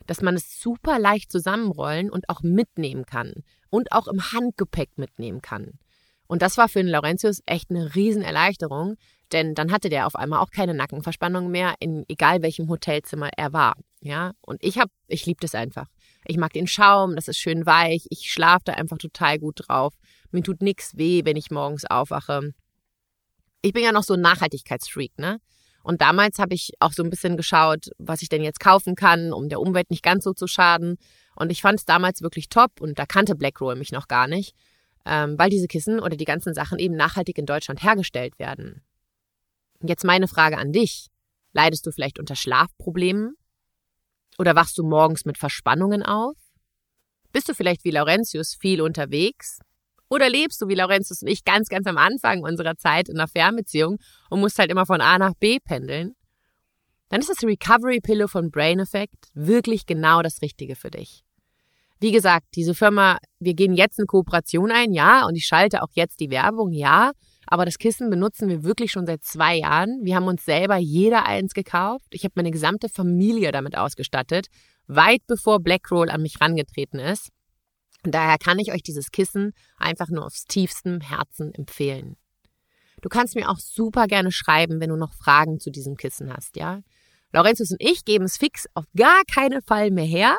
dass 0.08 0.22
man 0.22 0.34
es 0.34 0.60
super 0.60 0.98
leicht 0.98 1.30
zusammenrollen 1.30 2.10
und 2.10 2.28
auch 2.28 2.42
mitnehmen 2.42 3.04
kann 3.04 3.44
und 3.70 3.92
auch 3.92 4.08
im 4.08 4.32
Handgepäck 4.32 4.90
mitnehmen 4.96 5.42
kann. 5.42 5.78
Und 6.26 6.42
das 6.42 6.56
war 6.56 6.68
für 6.68 6.80
den 6.80 6.88
Laurentius 6.88 7.42
echt 7.46 7.70
eine 7.70 7.94
Riesenerleichterung, 7.94 8.96
denn 9.32 9.54
dann 9.54 9.70
hatte 9.70 9.90
der 9.90 10.06
auf 10.06 10.16
einmal 10.16 10.40
auch 10.40 10.50
keine 10.50 10.74
Nackenverspannung 10.74 11.50
mehr, 11.50 11.74
in 11.78 12.04
egal 12.08 12.42
welchem 12.42 12.68
Hotelzimmer 12.68 13.30
er 13.36 13.52
war. 13.52 13.74
Ja, 14.00 14.32
und 14.40 14.62
ich 14.64 14.78
hab, 14.78 14.90
ich 15.08 15.26
liebe 15.26 15.40
das 15.40 15.54
einfach. 15.54 15.86
Ich 16.24 16.36
mag 16.36 16.52
den 16.52 16.66
Schaum, 16.66 17.14
das 17.14 17.28
ist 17.28 17.38
schön 17.38 17.66
weich, 17.66 18.06
ich 18.10 18.30
schlafe 18.30 18.64
da 18.64 18.72
einfach 18.74 18.98
total 18.98 19.38
gut 19.38 19.68
drauf. 19.68 19.94
Mir 20.30 20.42
tut 20.42 20.62
nichts 20.62 20.96
weh, 20.96 21.22
wenn 21.24 21.36
ich 21.36 21.50
morgens 21.50 21.84
aufwache. 21.84 22.54
Ich 23.60 23.72
bin 23.72 23.84
ja 23.84 23.92
noch 23.92 24.04
so 24.04 24.14
ein 24.14 24.20
Nachhaltigkeitsfreak, 24.20 25.18
ne? 25.18 25.40
Und 25.88 26.02
damals 26.02 26.38
habe 26.38 26.52
ich 26.52 26.72
auch 26.80 26.92
so 26.92 27.02
ein 27.02 27.08
bisschen 27.08 27.38
geschaut, 27.38 27.88
was 27.96 28.20
ich 28.20 28.28
denn 28.28 28.42
jetzt 28.42 28.60
kaufen 28.60 28.94
kann, 28.94 29.32
um 29.32 29.48
der 29.48 29.58
Umwelt 29.58 29.90
nicht 29.90 30.02
ganz 30.02 30.22
so 30.22 30.34
zu 30.34 30.46
schaden. 30.46 30.98
Und 31.34 31.50
ich 31.50 31.62
fand 31.62 31.78
es 31.78 31.86
damals 31.86 32.20
wirklich 32.20 32.50
top 32.50 32.82
und 32.82 32.98
da 32.98 33.06
kannte 33.06 33.34
Blackroll 33.34 33.74
mich 33.74 33.90
noch 33.90 34.06
gar 34.06 34.26
nicht, 34.26 34.54
ähm, 35.06 35.38
weil 35.38 35.48
diese 35.48 35.66
Kissen 35.66 35.98
oder 35.98 36.14
die 36.14 36.26
ganzen 36.26 36.52
Sachen 36.52 36.78
eben 36.78 36.94
nachhaltig 36.94 37.38
in 37.38 37.46
Deutschland 37.46 37.82
hergestellt 37.82 38.38
werden. 38.38 38.82
Jetzt 39.82 40.04
meine 40.04 40.28
Frage 40.28 40.58
an 40.58 40.72
dich. 40.72 41.08
Leidest 41.54 41.86
du 41.86 41.90
vielleicht 41.90 42.18
unter 42.18 42.36
Schlafproblemen? 42.36 43.36
Oder 44.38 44.54
wachst 44.54 44.76
du 44.76 44.84
morgens 44.84 45.24
mit 45.24 45.38
Verspannungen 45.38 46.02
auf? 46.02 46.36
Bist 47.32 47.48
du 47.48 47.54
vielleicht 47.54 47.84
wie 47.84 47.92
Laurentius 47.92 48.54
viel 48.60 48.82
unterwegs? 48.82 49.60
Oder 50.10 50.28
lebst 50.28 50.60
du 50.62 50.68
wie 50.68 50.74
Laurentius 50.74 51.22
und 51.22 51.28
ich 51.28 51.44
ganz, 51.44 51.68
ganz 51.68 51.86
am 51.86 51.98
Anfang 51.98 52.42
unserer 52.42 52.76
Zeit 52.76 53.08
in 53.08 53.18
einer 53.18 53.28
Fernbeziehung 53.28 53.98
und 54.30 54.40
musst 54.40 54.58
halt 54.58 54.70
immer 54.70 54.86
von 54.86 55.00
A 55.00 55.18
nach 55.18 55.34
B 55.34 55.58
pendeln? 55.60 56.14
Dann 57.10 57.20
ist 57.20 57.30
das 57.30 57.42
Recovery 57.42 58.00
Pillow 58.00 58.28
von 58.28 58.50
Brain 58.50 58.80
Effect 58.80 59.28
wirklich 59.34 59.86
genau 59.86 60.22
das 60.22 60.42
Richtige 60.42 60.76
für 60.76 60.90
dich. 60.90 61.22
Wie 62.00 62.12
gesagt, 62.12 62.46
diese 62.54 62.74
Firma, 62.74 63.18
wir 63.40 63.54
gehen 63.54 63.74
jetzt 63.74 63.98
eine 63.98 64.06
Kooperation 64.06 64.70
ein, 64.70 64.92
ja, 64.92 65.26
und 65.26 65.34
ich 65.34 65.46
schalte 65.46 65.82
auch 65.82 65.90
jetzt 65.94 66.20
die 66.20 66.30
Werbung, 66.30 66.72
ja, 66.72 67.12
aber 67.46 67.64
das 67.64 67.78
Kissen 67.78 68.10
benutzen 68.10 68.48
wir 68.48 68.62
wirklich 68.62 68.92
schon 68.92 69.06
seit 69.06 69.24
zwei 69.24 69.56
Jahren. 69.56 70.00
Wir 70.02 70.14
haben 70.14 70.26
uns 70.28 70.44
selber 70.44 70.76
jeder 70.76 71.24
eins 71.24 71.54
gekauft. 71.54 72.06
Ich 72.10 72.24
habe 72.24 72.34
meine 72.36 72.50
gesamte 72.50 72.88
Familie 72.88 73.52
damit 73.52 73.76
ausgestattet, 73.76 74.48
weit 74.86 75.22
bevor 75.26 75.58
Blackroll 75.58 76.10
an 76.10 76.22
mich 76.22 76.40
rangetreten 76.40 76.98
ist. 76.98 77.30
Und 78.08 78.14
daher 78.14 78.38
kann 78.38 78.58
ich 78.58 78.72
euch 78.72 78.82
dieses 78.82 79.10
Kissen 79.10 79.52
einfach 79.76 80.08
nur 80.08 80.24
aufs 80.24 80.46
tiefstem 80.46 81.02
Herzen 81.02 81.52
empfehlen. 81.52 82.16
Du 83.02 83.10
kannst 83.10 83.34
mir 83.34 83.50
auch 83.50 83.58
super 83.58 84.06
gerne 84.06 84.32
schreiben, 84.32 84.80
wenn 84.80 84.88
du 84.88 84.96
noch 84.96 85.12
Fragen 85.12 85.60
zu 85.60 85.70
diesem 85.70 85.98
Kissen 85.98 86.32
hast, 86.32 86.56
ja? 86.56 86.80
Laurentius 87.34 87.72
und 87.72 87.82
ich 87.82 88.06
geben 88.06 88.24
es 88.24 88.38
fix 88.38 88.64
auf 88.72 88.86
gar 88.96 89.20
keinen 89.30 89.60
Fall 89.60 89.90
mehr 89.90 90.06
her. 90.06 90.38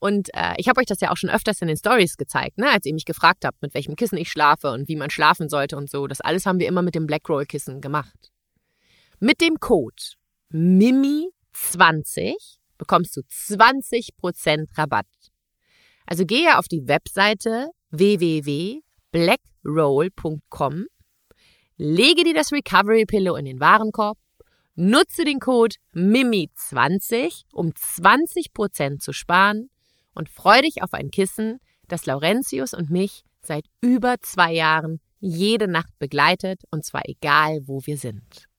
Und 0.00 0.28
äh, 0.34 0.52
ich 0.58 0.68
habe 0.68 0.82
euch 0.82 0.86
das 0.86 1.00
ja 1.00 1.10
auch 1.10 1.16
schon 1.16 1.30
öfters 1.30 1.62
in 1.62 1.68
den 1.68 1.78
Stories 1.78 2.18
gezeigt, 2.18 2.58
ne? 2.58 2.70
als 2.70 2.84
ihr 2.84 2.92
mich 2.92 3.06
gefragt 3.06 3.46
habt, 3.46 3.62
mit 3.62 3.72
welchem 3.72 3.96
Kissen 3.96 4.18
ich 4.18 4.28
schlafe 4.28 4.70
und 4.70 4.86
wie 4.86 4.96
man 4.96 5.08
schlafen 5.08 5.48
sollte 5.48 5.78
und 5.78 5.88
so. 5.88 6.06
Das 6.06 6.20
alles 6.20 6.44
haben 6.44 6.58
wir 6.58 6.68
immer 6.68 6.82
mit 6.82 6.94
dem 6.94 7.06
Blackroll-Kissen 7.06 7.80
gemacht. 7.80 8.30
Mit 9.18 9.40
dem 9.40 9.58
Code 9.60 9.96
MIMI20 10.52 12.34
bekommst 12.76 13.16
du 13.16 13.22
20% 13.22 14.76
Rabatt. 14.76 15.06
Also 16.12 16.26
gehe 16.26 16.58
auf 16.58 16.68
die 16.68 16.86
Webseite 16.88 17.70
www.blackroll.com, 17.90 20.86
lege 21.78 22.24
dir 22.24 22.34
das 22.34 22.52
Recovery 22.52 23.06
Pillow 23.06 23.36
in 23.36 23.46
den 23.46 23.60
Warenkorb, 23.60 24.18
nutze 24.74 25.24
den 25.24 25.40
Code 25.40 25.76
MIMI20, 25.94 27.44
um 27.54 27.70
20% 27.70 28.98
zu 28.98 29.14
sparen 29.14 29.70
und 30.12 30.28
freue 30.28 30.60
dich 30.60 30.82
auf 30.82 30.92
ein 30.92 31.10
Kissen, 31.10 31.60
das 31.88 32.04
Laurentius 32.04 32.74
und 32.74 32.90
mich 32.90 33.24
seit 33.40 33.64
über 33.80 34.16
zwei 34.20 34.52
Jahren 34.52 35.00
jede 35.18 35.66
Nacht 35.66 35.98
begleitet 35.98 36.60
und 36.70 36.84
zwar 36.84 37.08
egal, 37.08 37.62
wo 37.64 37.86
wir 37.86 37.96
sind. 37.96 38.50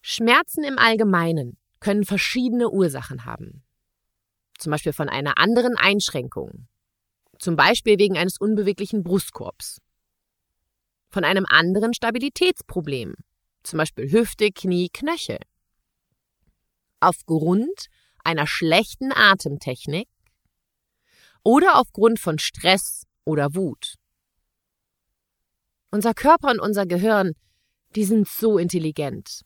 Schmerzen 0.00 0.64
im 0.64 0.76
Allgemeinen 0.76 1.56
können 1.78 2.04
verschiedene 2.04 2.68
Ursachen 2.68 3.26
haben 3.26 3.62
zum 4.58 4.70
Beispiel 4.70 4.92
von 4.92 5.08
einer 5.08 5.38
anderen 5.38 5.76
Einschränkung, 5.76 6.68
zum 7.38 7.56
Beispiel 7.56 7.98
wegen 7.98 8.16
eines 8.16 8.38
unbeweglichen 8.38 9.02
Brustkorbs, 9.02 9.80
von 11.08 11.24
einem 11.24 11.46
anderen 11.48 11.94
Stabilitätsproblem, 11.94 13.14
zum 13.62 13.78
Beispiel 13.78 14.10
Hüfte, 14.10 14.50
Knie, 14.50 14.88
Knöchel, 14.92 15.38
aufgrund 17.00 17.86
einer 18.24 18.46
schlechten 18.46 19.12
Atemtechnik 19.12 20.08
oder 21.42 21.78
aufgrund 21.78 22.18
von 22.18 22.38
Stress 22.38 23.04
oder 23.24 23.54
Wut. 23.54 23.94
Unser 25.90 26.12
Körper 26.12 26.50
und 26.50 26.60
unser 26.60 26.86
Gehirn, 26.86 27.32
die 27.94 28.04
sind 28.04 28.28
so 28.28 28.58
intelligent. 28.58 29.42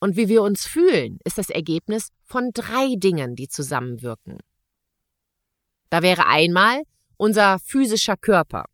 Und 0.00 0.16
wie 0.16 0.28
wir 0.28 0.42
uns 0.42 0.66
fühlen, 0.66 1.18
ist 1.24 1.38
das 1.38 1.50
Ergebnis 1.50 2.10
von 2.22 2.50
drei 2.52 2.94
Dingen, 2.96 3.34
die 3.34 3.48
zusammenwirken. 3.48 4.38
Da 5.90 6.02
wäre 6.02 6.26
einmal 6.26 6.82
unser 7.16 7.58
physischer 7.58 8.16
Körper, 8.16 8.66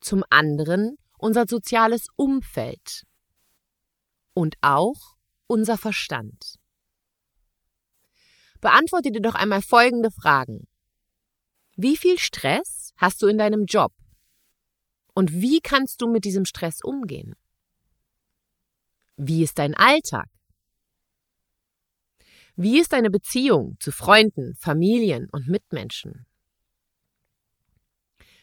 zum 0.00 0.22
anderen 0.30 0.98
unser 1.18 1.46
soziales 1.48 2.06
Umfeld 2.16 3.02
und 4.34 4.54
auch 4.60 5.16
unser 5.48 5.76
Verstand. 5.76 6.56
Beantworte 8.60 9.10
dir 9.10 9.20
doch 9.20 9.34
einmal 9.34 9.62
folgende 9.62 10.10
Fragen. 10.10 10.68
Wie 11.76 11.96
viel 11.96 12.18
Stress 12.18 12.92
hast 12.96 13.22
du 13.22 13.26
in 13.26 13.38
deinem 13.38 13.66
Job? 13.66 13.92
Und 15.14 15.32
wie 15.32 15.60
kannst 15.60 16.00
du 16.00 16.08
mit 16.08 16.24
diesem 16.24 16.44
Stress 16.44 16.80
umgehen? 16.82 17.34
Wie 19.20 19.42
ist 19.42 19.58
dein 19.58 19.74
Alltag? 19.74 20.28
Wie 22.54 22.78
ist 22.78 22.92
deine 22.92 23.10
Beziehung 23.10 23.76
zu 23.80 23.90
Freunden, 23.90 24.54
Familien 24.54 25.28
und 25.32 25.48
Mitmenschen? 25.48 26.24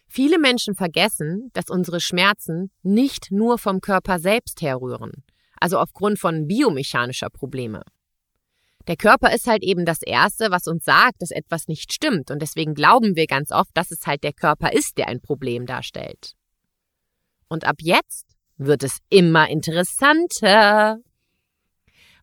Viele 0.10 0.38
Menschen 0.38 0.76
vergessen, 0.76 1.50
dass 1.54 1.70
unsere 1.70 2.02
Schmerzen 2.02 2.72
nicht 2.84 3.32
nur 3.32 3.58
vom 3.58 3.80
Körper 3.80 4.20
selbst 4.20 4.62
herrühren, 4.62 5.24
also 5.62 5.80
aufgrund 5.80 6.20
von 6.20 6.46
biomechanischer 6.46 7.30
Probleme. 7.30 7.82
Der 8.88 8.98
Körper 8.98 9.34
ist 9.34 9.48
halt 9.48 9.64
eben 9.64 9.86
das 9.86 10.02
Erste, 10.02 10.52
was 10.52 10.68
uns 10.68 10.84
sagt, 10.84 11.22
dass 11.22 11.32
etwas 11.32 11.70
nicht 11.70 11.94
stimmt, 11.94 12.32
und 12.32 12.42
deswegen 12.42 12.74
glauben 12.74 13.16
wir 13.16 13.28
ganz 13.28 13.50
oft, 13.52 13.72
dass 13.76 13.92
es 13.92 14.06
halt 14.06 14.26
der 14.26 14.34
Körper 14.34 14.74
ist, 14.74 14.98
der 14.98 15.08
ein 15.08 15.22
Problem 15.22 15.66
darstellt. 15.66 16.34
Und 17.48 17.64
ab 17.64 17.78
jetzt 17.80 18.25
wird 18.58 18.84
es 18.84 19.00
immer 19.10 19.50
interessanter. 19.50 21.00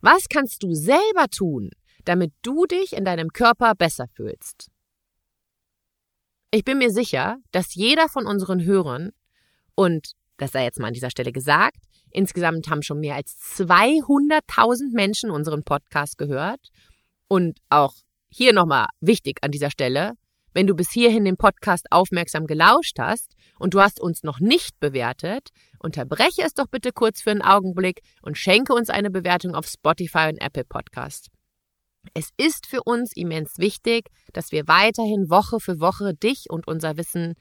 Was 0.01 0.29
kannst 0.29 0.63
du 0.63 0.75
selber 0.75 1.29
tun, 1.31 1.71
damit 2.05 2.33
du 2.43 2.67
dich 2.67 2.93
in 2.95 3.05
deinem 3.05 3.29
Körper 3.31 3.75
besser 3.75 4.07
fühlst? 4.15 4.69
Ich 6.51 6.65
bin 6.65 6.79
mir 6.79 6.91
sicher, 6.91 7.39
dass 7.51 7.75
jeder 7.75 8.09
von 8.09 8.27
unseren 8.27 8.65
Hörern, 8.65 9.13
und 9.75 10.13
das 10.37 10.53
sei 10.53 10.65
jetzt 10.65 10.79
mal 10.79 10.89
an 10.89 10.95
dieser 10.95 11.11
Stelle 11.11 11.33
gesagt, 11.33 11.79
insgesamt 12.11 12.69
haben 12.69 12.83
schon 12.83 13.01
mehr 13.01 13.15
als 13.15 13.37
200.000 13.57 14.93
Menschen 14.93 15.31
unseren 15.31 15.63
Podcast 15.63 16.19
gehört. 16.19 16.69
Und 17.29 17.59
auch 17.71 17.95
hier 18.29 18.53
nochmal 18.53 18.89
wichtig 19.01 19.39
an 19.43 19.51
dieser 19.51 19.71
Stelle, 19.71 20.13
wenn 20.53 20.67
du 20.67 20.75
bis 20.75 20.91
hierhin 20.91 21.25
den 21.25 21.37
Podcast 21.37 21.87
aufmerksam 21.91 22.47
gelauscht 22.47 22.99
hast 22.99 23.35
und 23.59 23.75
du 23.75 23.81
hast 23.81 24.01
uns 24.01 24.23
noch 24.23 24.41
nicht 24.41 24.79
bewertet, 24.81 25.49
unterbreche 25.79 26.43
es 26.43 26.55
doch 26.55 26.67
bitte 26.67 26.93
kurz 26.93 27.23
für 27.23 27.31
einen 27.31 27.43
Augenblick 27.43 28.03
und 28.23 28.39
schenke 28.39 28.75
uns 28.75 28.91
eine 28.91 29.11
Bewertung 29.11 29.55
auf 29.55 29.67
Spotify 29.67 30.29
und 30.29 30.41
Apple 30.41 30.65
Podcast. 30.65 31.29
Es 32.15 32.31
ist 32.37 32.67
für 32.67 32.83
uns 32.83 33.13
immens 33.15 33.59
wichtig, 33.59 34.09
dass 34.33 34.53
wir 34.53 34.67
weiterhin 34.67 35.31
Woche 35.31 35.61
für 35.61 35.81
Woche 35.81 36.15
dich 36.15 36.51
und 36.51 36.67
unser 36.67 36.97
Wissen 36.97 37.35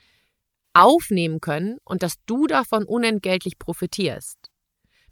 aufnehmen 0.74 1.42
können 1.42 1.78
und 1.84 2.04
dass 2.04 2.16
du 2.26 2.48
davon 2.48 2.86
unentgeltlich 2.86 3.58
profitierst. 3.58 4.38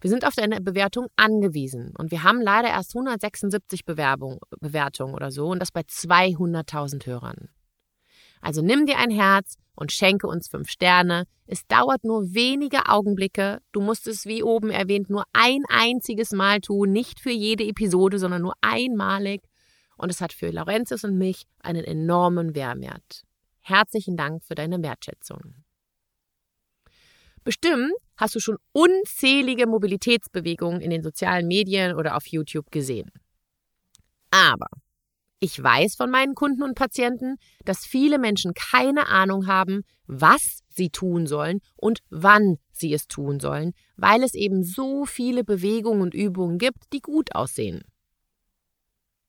Wir 0.02 0.10
sind 0.10 0.26
auf 0.26 0.34
deine 0.34 0.62
Bewertung 0.62 1.08
angewiesen 1.18 1.94
und 1.98 2.12
wir 2.12 2.24
haben 2.24 2.42
leider 2.42 2.70
erst 2.70 2.96
176 2.96 3.84
Bewerbung, 3.84 4.40
Bewertungen 4.62 5.14
oder 5.14 5.30
so 5.30 5.48
und 5.48 5.60
das 5.60 5.72
bei 5.72 5.82
200.000 5.82 7.06
Hörern. 7.06 7.50
Also 8.42 8.62
nimm 8.62 8.86
dir 8.86 8.98
ein 8.98 9.12
Herz 9.12 9.56
und 9.76 9.92
schenke 9.92 10.28
uns 10.28 10.48
fünf 10.48 10.70
Sterne. 10.70 11.26
Es 11.48 11.66
dauert 11.68 12.04
nur 12.04 12.34
wenige 12.34 12.88
Augenblicke. 12.88 13.60
Du 13.72 13.82
musst 13.82 14.08
es, 14.08 14.26
wie 14.26 14.44
oben 14.44 14.70
erwähnt, 14.70 15.10
nur 15.10 15.24
ein 15.34 15.64
einziges 15.68 16.32
Mal 16.32 16.60
tun, 16.62 16.92
nicht 16.92 17.20
für 17.20 17.32
jede 17.32 17.64
Episode, 17.64 18.20
sondern 18.20 18.42
nur 18.42 18.54
einmalig. 18.62 19.42
Und 19.98 20.10
es 20.10 20.22
hat 20.22 20.34
für 20.34 20.50
Laurentius 20.52 21.04
und 21.04 21.18
mich 21.18 21.46
einen 21.60 21.84
enormen 21.84 22.56
Wehrwert. 22.56 23.24
Herzlichen 23.62 24.16
Dank 24.16 24.44
für 24.44 24.56
deine 24.56 24.82
Wertschätzung. 24.82 25.56
Bestimmt 27.44 27.94
hast 28.18 28.36
du 28.36 28.40
schon 28.40 28.58
unzählige 28.74 29.66
Mobilitätsbewegungen 29.66 30.82
in 30.82 30.90
den 30.90 31.04
sozialen 31.04 31.48
Medien 31.48 31.96
oder 31.96 32.16
auf 32.16 32.28
YouTube 32.28 32.70
gesehen. 32.72 33.12
Aber 34.32 34.68
ich 35.40 35.62
weiß 35.62 35.96
von 35.96 36.12
meinen 36.12 36.36
Kunden 36.36 36.64
und 36.64 36.76
Patienten, 36.76 37.38
dass 37.64 37.86
viele 37.86 38.20
Menschen 38.20 38.54
keine 38.54 39.08
Ahnung 39.08 39.48
haben, 39.48 39.84
was 40.06 40.64
sie 40.68 40.90
tun 40.90 41.28
sollen 41.28 41.62
und 41.78 42.00
wann 42.10 42.58
sie 42.72 42.94
es 42.94 43.08
tun 43.08 43.40
sollen, 43.40 43.74
weil 43.96 44.24
es 44.24 44.34
eben 44.34 44.64
so 44.64 45.06
viele 45.06 45.44
Bewegungen 45.44 46.02
und 46.02 46.14
Übungen 46.14 46.58
gibt, 46.58 46.92
die 46.92 47.00
gut 47.00 47.36
aussehen. 47.36 47.84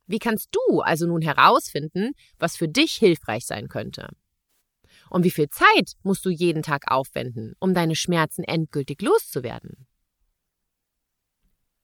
Wie 0.07 0.19
kannst 0.19 0.49
du 0.51 0.81
also 0.81 1.07
nun 1.07 1.23
herausfinden, 1.23 2.13
was 2.39 2.57
für 2.57 2.69
dich 2.69 2.95
hilfreich 2.95 3.47
sein 3.47 3.69
könnte? 3.69 4.09
Und 5.09 5.25
wie 5.25 5.31
viel 5.31 5.49
Zeit 5.49 5.93
musst 6.03 6.25
du 6.25 6.31
jeden 6.31 6.63
Tag 6.63 6.91
aufwenden, 6.91 7.55
um 7.61 7.75
deine 7.75 7.95
Schmerzen 7.95 8.43
endgültig 8.43 9.03
loszuwerden? 9.03 9.87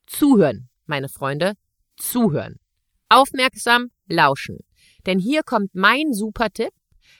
Zuhören, 0.06 0.68
meine 0.86 1.08
Freunde, 1.08 1.54
zuhören. 1.96 2.58
Aufmerksam 3.09 3.90
lauschen. 4.09 4.59
Denn 5.07 5.19
hier 5.19 5.42
kommt 5.42 5.75
mein 5.75 6.12
super 6.12 6.51
Tipp, 6.51 6.73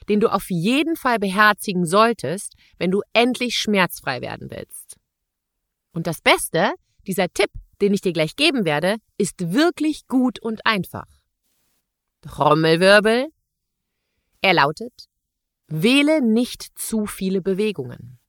den 0.09 0.19
du 0.19 0.31
auf 0.31 0.49
jeden 0.49 0.95
Fall 0.95 1.19
beherzigen 1.19 1.85
solltest, 1.85 2.53
wenn 2.77 2.91
du 2.91 3.01
endlich 3.13 3.57
schmerzfrei 3.57 4.21
werden 4.21 4.49
willst. 4.49 4.97
Und 5.93 6.07
das 6.07 6.21
Beste, 6.21 6.73
dieser 7.07 7.29
Tipp, 7.29 7.49
den 7.81 7.93
ich 7.93 8.01
dir 8.01 8.13
gleich 8.13 8.35
geben 8.35 8.65
werde, 8.65 8.97
ist 9.17 9.53
wirklich 9.53 10.07
gut 10.07 10.39
und 10.39 10.65
einfach. 10.65 11.07
Trommelwirbel. 12.21 13.27
Er 14.41 14.53
lautet, 14.53 15.07
wähle 15.67 16.21
nicht 16.21 16.77
zu 16.77 17.05
viele 17.05 17.41
Bewegungen. 17.41 18.19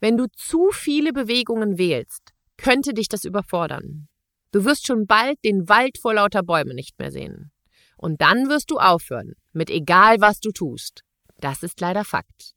Wenn 0.00 0.16
du 0.16 0.26
zu 0.34 0.70
viele 0.72 1.12
Bewegungen 1.12 1.78
wählst, 1.78 2.32
könnte 2.56 2.92
dich 2.92 3.08
das 3.08 3.24
überfordern. 3.24 4.08
Du 4.52 4.64
wirst 4.64 4.86
schon 4.86 5.06
bald 5.06 5.42
den 5.44 5.68
Wald 5.68 5.98
vor 5.98 6.14
lauter 6.14 6.42
Bäumen 6.42 6.76
nicht 6.76 6.98
mehr 6.98 7.10
sehen. 7.10 7.50
Und 7.96 8.20
dann 8.20 8.48
wirst 8.48 8.70
du 8.70 8.78
aufhören, 8.78 9.34
mit 9.52 9.70
egal 9.70 10.20
was 10.20 10.40
du 10.40 10.52
tust. 10.52 11.02
Das 11.38 11.62
ist 11.62 11.80
leider 11.80 12.04
Fakt. 12.04 12.54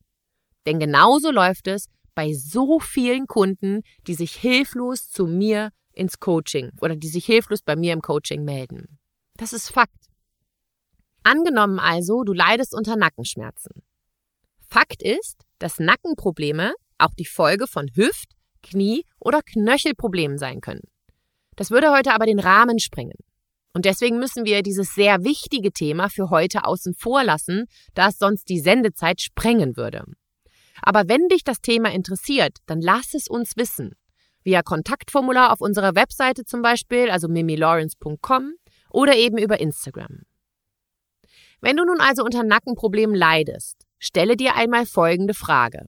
Denn 0.66 0.80
genauso 0.80 1.32
läuft 1.32 1.68
es 1.68 1.88
bei 2.14 2.34
so 2.34 2.80
vielen 2.80 3.28
Kunden, 3.28 3.82
die 4.08 4.14
sich 4.16 4.36
hilflos 4.36 5.10
zu 5.10 5.26
mir 5.26 5.70
ins 5.94 6.20
Coaching 6.20 6.72
oder 6.82 6.96
die 6.96 7.08
sich 7.08 7.26
hilflos 7.26 7.62
bei 7.62 7.76
mir 7.76 7.94
im 7.94 8.02
Coaching 8.02 8.44
melden. 8.44 9.00
Das 9.38 9.54
ist 9.54 9.70
Fakt. 9.70 10.10
Angenommen 11.24 11.80
also, 11.80 12.24
du 12.24 12.34
leidest 12.34 12.74
unter 12.74 12.96
Nackenschmerzen. 12.96 13.84
Fakt 14.68 15.02
ist, 15.02 15.46
dass 15.60 15.80
Nackenprobleme 15.80 16.74
auch 16.98 17.14
die 17.18 17.26
Folge 17.26 17.68
von 17.68 17.90
Hüft-, 17.96 18.36
Knie- 18.62 19.06
oder 19.20 19.42
Knöchelproblemen 19.42 20.38
sein 20.38 20.62
können. 20.62 20.84
Das 21.56 21.72
würde 21.72 21.92
heute 21.92 22.14
aber 22.14 22.26
den 22.26 22.40
Rahmen 22.40 22.80
sprengen. 22.80 23.18
Und 23.74 23.86
deswegen 23.86 24.20
müssen 24.20 24.46
wir 24.46 24.64
dieses 24.64 24.96
sehr 24.96 25.24
wichtige 25.24 25.72
Thema 25.72 26.10
für 26.10 26.30
heute 26.30 26.64
außen 26.64 26.94
vor 26.96 27.24
lassen, 27.24 27.66
da 27.94 28.08
es 28.08 28.18
sonst 28.18 28.48
die 28.48 28.60
Sendezeit 28.60 29.20
sprengen 29.22 29.76
würde. 29.76 30.06
Aber 30.82 31.08
wenn 31.08 31.28
dich 31.28 31.44
das 31.44 31.62
Thema 31.62 31.92
interessiert, 31.92 32.60
dann 32.68 32.82
lass 32.82 33.14
es 33.14 33.28
uns 33.28 33.58
wissen. 33.58 33.96
Via 34.44 34.62
Kontaktformular 34.62 35.52
auf 35.52 35.60
unserer 35.60 35.96
Webseite 35.96 36.46
zum 36.46 36.62
Beispiel, 36.62 37.10
also 37.10 37.28
mimilawrence.com 37.28 38.54
oder 38.92 39.16
eben 39.16 39.38
über 39.38 39.60
Instagram. 39.60 40.22
Wenn 41.62 41.78
du 41.78 41.84
nun 41.84 42.00
also 42.00 42.24
unter 42.24 42.44
Nackenproblemen 42.44 43.16
leidest, 43.16 43.86
stelle 43.98 44.38
dir 44.38 44.56
einmal 44.56 44.86
folgende 44.86 45.34
Frage. 45.34 45.88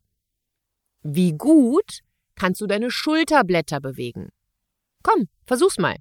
Wie 1.04 1.34
gut 1.34 2.00
kannst 2.36 2.60
du 2.62 2.68
deine 2.68 2.92
Schulterblätter 2.92 3.80
bewegen? 3.80 4.30
Komm, 5.04 5.28
versuch's 5.46 5.78
mal. 5.78 5.96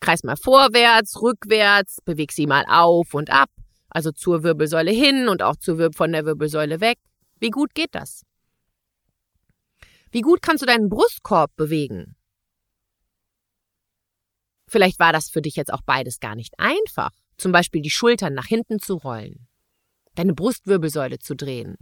Kreis 0.00 0.22
mal 0.22 0.36
vorwärts, 0.36 1.20
rückwärts, 1.20 2.00
beweg 2.04 2.32
sie 2.32 2.46
mal 2.46 2.64
auf 2.68 3.14
und 3.14 3.30
ab, 3.30 3.50
also 3.90 4.12
zur 4.12 4.42
Wirbelsäule 4.42 4.92
hin 4.92 5.28
und 5.28 5.42
auch 5.42 5.56
zur 5.56 5.92
von 5.92 6.12
der 6.12 6.24
Wirbelsäule 6.24 6.80
weg. 6.80 6.98
Wie 7.40 7.50
gut 7.50 7.74
geht 7.74 7.94
das? 7.94 8.22
Wie 10.10 10.20
gut 10.20 10.40
kannst 10.40 10.62
du 10.62 10.66
deinen 10.66 10.88
Brustkorb 10.88 11.54
bewegen? 11.56 12.16
Vielleicht 14.68 14.98
war 14.98 15.12
das 15.12 15.30
für 15.30 15.42
dich 15.42 15.56
jetzt 15.56 15.72
auch 15.72 15.82
beides 15.82 16.20
gar 16.20 16.34
nicht 16.34 16.58
einfach. 16.58 17.10
Zum 17.36 17.52
Beispiel 17.52 17.82
die 17.82 17.90
Schultern 17.90 18.34
nach 18.34 18.46
hinten 18.46 18.80
zu 18.80 18.96
rollen, 18.96 19.46
deine 20.14 20.34
Brustwirbelsäule 20.34 21.18
zu 21.18 21.34
drehen, 21.34 21.76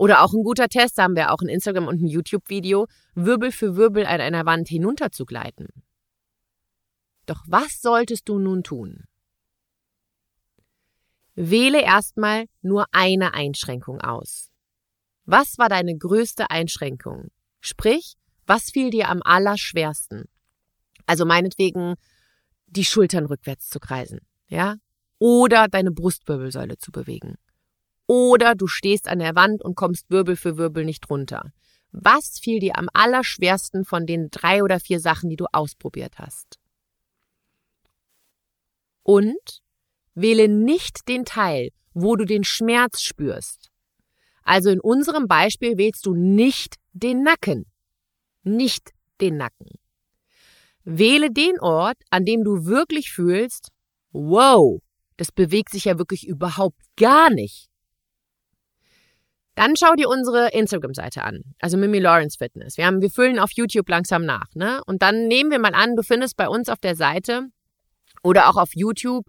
oder 0.00 0.22
auch 0.22 0.32
ein 0.32 0.44
guter 0.44 0.68
Test, 0.68 0.96
haben 0.96 1.14
wir 1.14 1.30
auch 1.30 1.42
ein 1.42 1.50
Instagram 1.50 1.86
und 1.86 2.00
ein 2.00 2.06
YouTube-Video, 2.06 2.86
Wirbel 3.14 3.52
für 3.52 3.76
Wirbel 3.76 4.06
an 4.06 4.22
einer 4.22 4.46
Wand 4.46 4.66
hinunterzugleiten. 4.66 5.68
Doch 7.26 7.44
was 7.46 7.82
solltest 7.82 8.26
du 8.30 8.38
nun 8.38 8.62
tun? 8.62 9.04
Wähle 11.34 11.82
erstmal 11.82 12.46
nur 12.62 12.86
eine 12.92 13.34
Einschränkung 13.34 14.00
aus. 14.00 14.48
Was 15.26 15.58
war 15.58 15.68
deine 15.68 15.94
größte 15.94 16.50
Einschränkung? 16.50 17.28
Sprich, 17.60 18.14
was 18.46 18.70
fiel 18.70 18.88
dir 18.88 19.10
am 19.10 19.20
allerschwersten? 19.22 20.24
Also 21.04 21.26
meinetwegen 21.26 21.96
die 22.68 22.86
Schultern 22.86 23.26
rückwärts 23.26 23.68
zu 23.68 23.78
kreisen, 23.78 24.20
ja? 24.46 24.76
Oder 25.18 25.68
deine 25.68 25.90
Brustwirbelsäule 25.90 26.78
zu 26.78 26.90
bewegen. 26.90 27.36
Oder 28.10 28.56
du 28.56 28.66
stehst 28.66 29.06
an 29.06 29.20
der 29.20 29.36
Wand 29.36 29.62
und 29.62 29.76
kommst 29.76 30.10
Wirbel 30.10 30.34
für 30.34 30.56
Wirbel 30.56 30.84
nicht 30.84 31.08
runter. 31.08 31.52
Was 31.92 32.40
fiel 32.40 32.58
dir 32.58 32.76
am 32.76 32.88
allerschwersten 32.92 33.84
von 33.84 34.04
den 34.04 34.30
drei 34.32 34.64
oder 34.64 34.80
vier 34.80 34.98
Sachen, 34.98 35.30
die 35.30 35.36
du 35.36 35.46
ausprobiert 35.52 36.18
hast? 36.18 36.58
Und 39.04 39.62
wähle 40.14 40.48
nicht 40.48 41.06
den 41.06 41.24
Teil, 41.24 41.70
wo 41.94 42.16
du 42.16 42.24
den 42.24 42.42
Schmerz 42.42 43.00
spürst. 43.00 43.70
Also 44.42 44.70
in 44.70 44.80
unserem 44.80 45.28
Beispiel 45.28 45.78
wählst 45.78 46.04
du 46.04 46.12
nicht 46.12 46.78
den 46.92 47.22
Nacken. 47.22 47.70
Nicht 48.42 48.90
den 49.20 49.36
Nacken. 49.36 49.78
Wähle 50.82 51.30
den 51.30 51.60
Ort, 51.60 51.98
an 52.10 52.24
dem 52.24 52.42
du 52.42 52.64
wirklich 52.64 53.12
fühlst, 53.12 53.68
wow, 54.10 54.82
das 55.16 55.30
bewegt 55.30 55.70
sich 55.70 55.84
ja 55.84 55.96
wirklich 55.96 56.26
überhaupt 56.26 56.80
gar 56.96 57.30
nicht. 57.30 57.69
Dann 59.60 59.76
schau 59.76 59.94
dir 59.94 60.08
unsere 60.08 60.48
Instagram-Seite 60.54 61.22
an, 61.22 61.42
also 61.58 61.76
Mimi 61.76 61.98
Lawrence 61.98 62.38
Fitness. 62.38 62.78
Wir 62.78 62.86
haben, 62.86 63.02
wir 63.02 63.10
füllen 63.10 63.38
auf 63.38 63.50
YouTube 63.52 63.90
langsam 63.90 64.24
nach, 64.24 64.46
ne? 64.54 64.80
Und 64.86 65.02
dann 65.02 65.28
nehmen 65.28 65.50
wir 65.50 65.58
mal 65.58 65.74
an, 65.74 65.96
du 65.96 66.02
findest 66.02 66.38
bei 66.38 66.48
uns 66.48 66.70
auf 66.70 66.78
der 66.78 66.96
Seite 66.96 67.42
oder 68.22 68.48
auch 68.48 68.56
auf 68.56 68.70
YouTube 68.74 69.26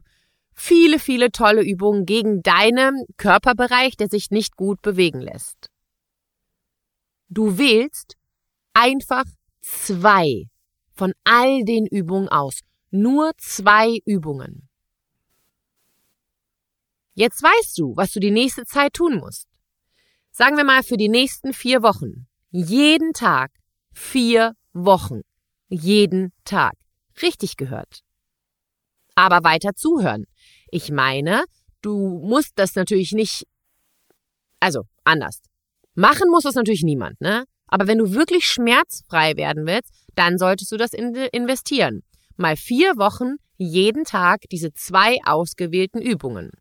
viele, 0.54 1.00
viele 1.00 1.34
tolle 1.34 1.62
Übungen 1.64 2.06
gegen 2.06 2.42
deinen 2.44 3.04
Körperbereich, 3.18 3.98
der 3.98 4.08
sich 4.08 4.32
nicht 4.32 4.56
gut 4.56 4.82
bewegen 4.82 5.20
lässt. 5.20 5.68
Du 7.28 7.58
wählst 7.58 8.16
einfach 8.72 9.26
zwei 9.60 10.46
von 10.94 11.12
all 11.26 11.66
den 11.66 11.86
Übungen 11.86 12.30
aus. 12.30 12.62
Nur 12.90 13.34
zwei 13.38 14.00
Übungen. 14.06 14.70
Jetzt 17.16 17.44
weißt 17.44 17.78
du, 17.78 17.98
was 17.98 18.14
du 18.14 18.22
die 18.22 18.32
nächste 18.32 18.64
Zeit 18.64 18.94
tun 18.94 19.18
musst. 19.18 19.51
Sagen 20.32 20.56
wir 20.56 20.64
mal 20.64 20.82
für 20.82 20.98
die 20.98 21.10
nächsten 21.10 21.54
vier 21.54 21.84
Wochen. 21.84 22.28
Jeden 22.52 23.12
Tag. 23.14 23.52
Vier 23.94 24.54
Wochen. 24.74 25.22
Jeden 25.68 26.32
Tag. 26.46 26.74
Richtig 27.22 27.58
gehört. 27.58 28.00
Aber 29.16 29.44
weiter 29.44 29.76
zuhören. 29.76 30.24
Ich 30.70 30.90
meine, 30.90 31.44
du 31.82 32.22
musst 32.24 32.54
das 32.56 32.76
natürlich 32.76 33.12
nicht, 33.12 33.44
also 34.62 34.84
anders. 35.04 35.42
Machen 35.96 36.30
muss 36.30 36.44
das 36.44 36.56
natürlich 36.56 36.84
niemand, 36.84 37.20
ne? 37.20 37.44
Aber 37.68 37.88
wenn 37.88 37.98
du 37.98 38.14
wirklich 38.14 38.46
schmerzfrei 38.46 39.36
werden 39.36 39.66
willst, 39.66 39.92
dann 40.16 40.38
solltest 40.38 40.72
du 40.72 40.78
das 40.78 40.94
investieren. 40.94 42.04
Mal 42.38 42.56
vier 42.56 42.98
Wochen, 42.98 43.36
jeden 43.58 44.06
Tag 44.06 44.42
diese 44.50 44.74
zwei 44.74 45.18
ausgewählten 45.26 46.02
Übungen. 46.02 46.52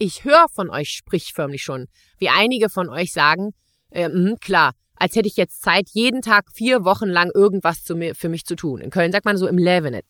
Ich 0.00 0.22
höre 0.22 0.46
von 0.48 0.70
euch 0.70 0.90
sprichförmlich 0.90 1.64
schon, 1.64 1.86
wie 2.18 2.28
einige 2.28 2.68
von 2.68 2.88
euch 2.88 3.12
sagen, 3.12 3.50
äh, 3.90 4.08
mh, 4.08 4.36
klar, 4.40 4.72
als 4.94 5.16
hätte 5.16 5.26
ich 5.26 5.36
jetzt 5.36 5.60
Zeit, 5.60 5.88
jeden 5.90 6.22
Tag 6.22 6.52
vier 6.54 6.84
Wochen 6.84 7.08
lang 7.08 7.32
irgendwas 7.34 7.82
zu 7.82 7.96
mir, 7.96 8.14
für 8.14 8.28
mich 8.28 8.44
zu 8.44 8.54
tun. 8.54 8.80
In 8.80 8.90
Köln 8.90 9.10
sagt 9.10 9.24
man 9.24 9.36
so 9.36 9.48
im 9.48 9.58
Levenet. 9.58 10.06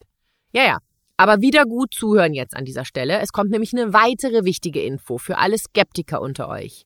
Ja, 0.52 0.64
ja. 0.64 0.78
Aber 1.16 1.40
wieder 1.40 1.64
gut 1.64 1.94
zuhören 1.94 2.34
jetzt 2.34 2.54
an 2.54 2.66
dieser 2.66 2.84
Stelle. 2.84 3.18
Es 3.20 3.32
kommt 3.32 3.50
nämlich 3.50 3.72
eine 3.72 3.94
weitere 3.94 4.44
wichtige 4.44 4.82
Info 4.82 5.16
für 5.16 5.38
alle 5.38 5.56
Skeptiker 5.56 6.20
unter 6.20 6.48
euch. 6.48 6.84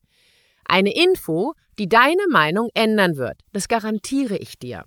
Eine 0.64 0.94
Info, 0.94 1.54
die 1.80 1.88
deine 1.88 2.28
Meinung 2.30 2.68
ändern 2.72 3.16
wird. 3.16 3.40
Das 3.52 3.66
garantiere 3.66 4.36
ich 4.36 4.60
dir. 4.60 4.84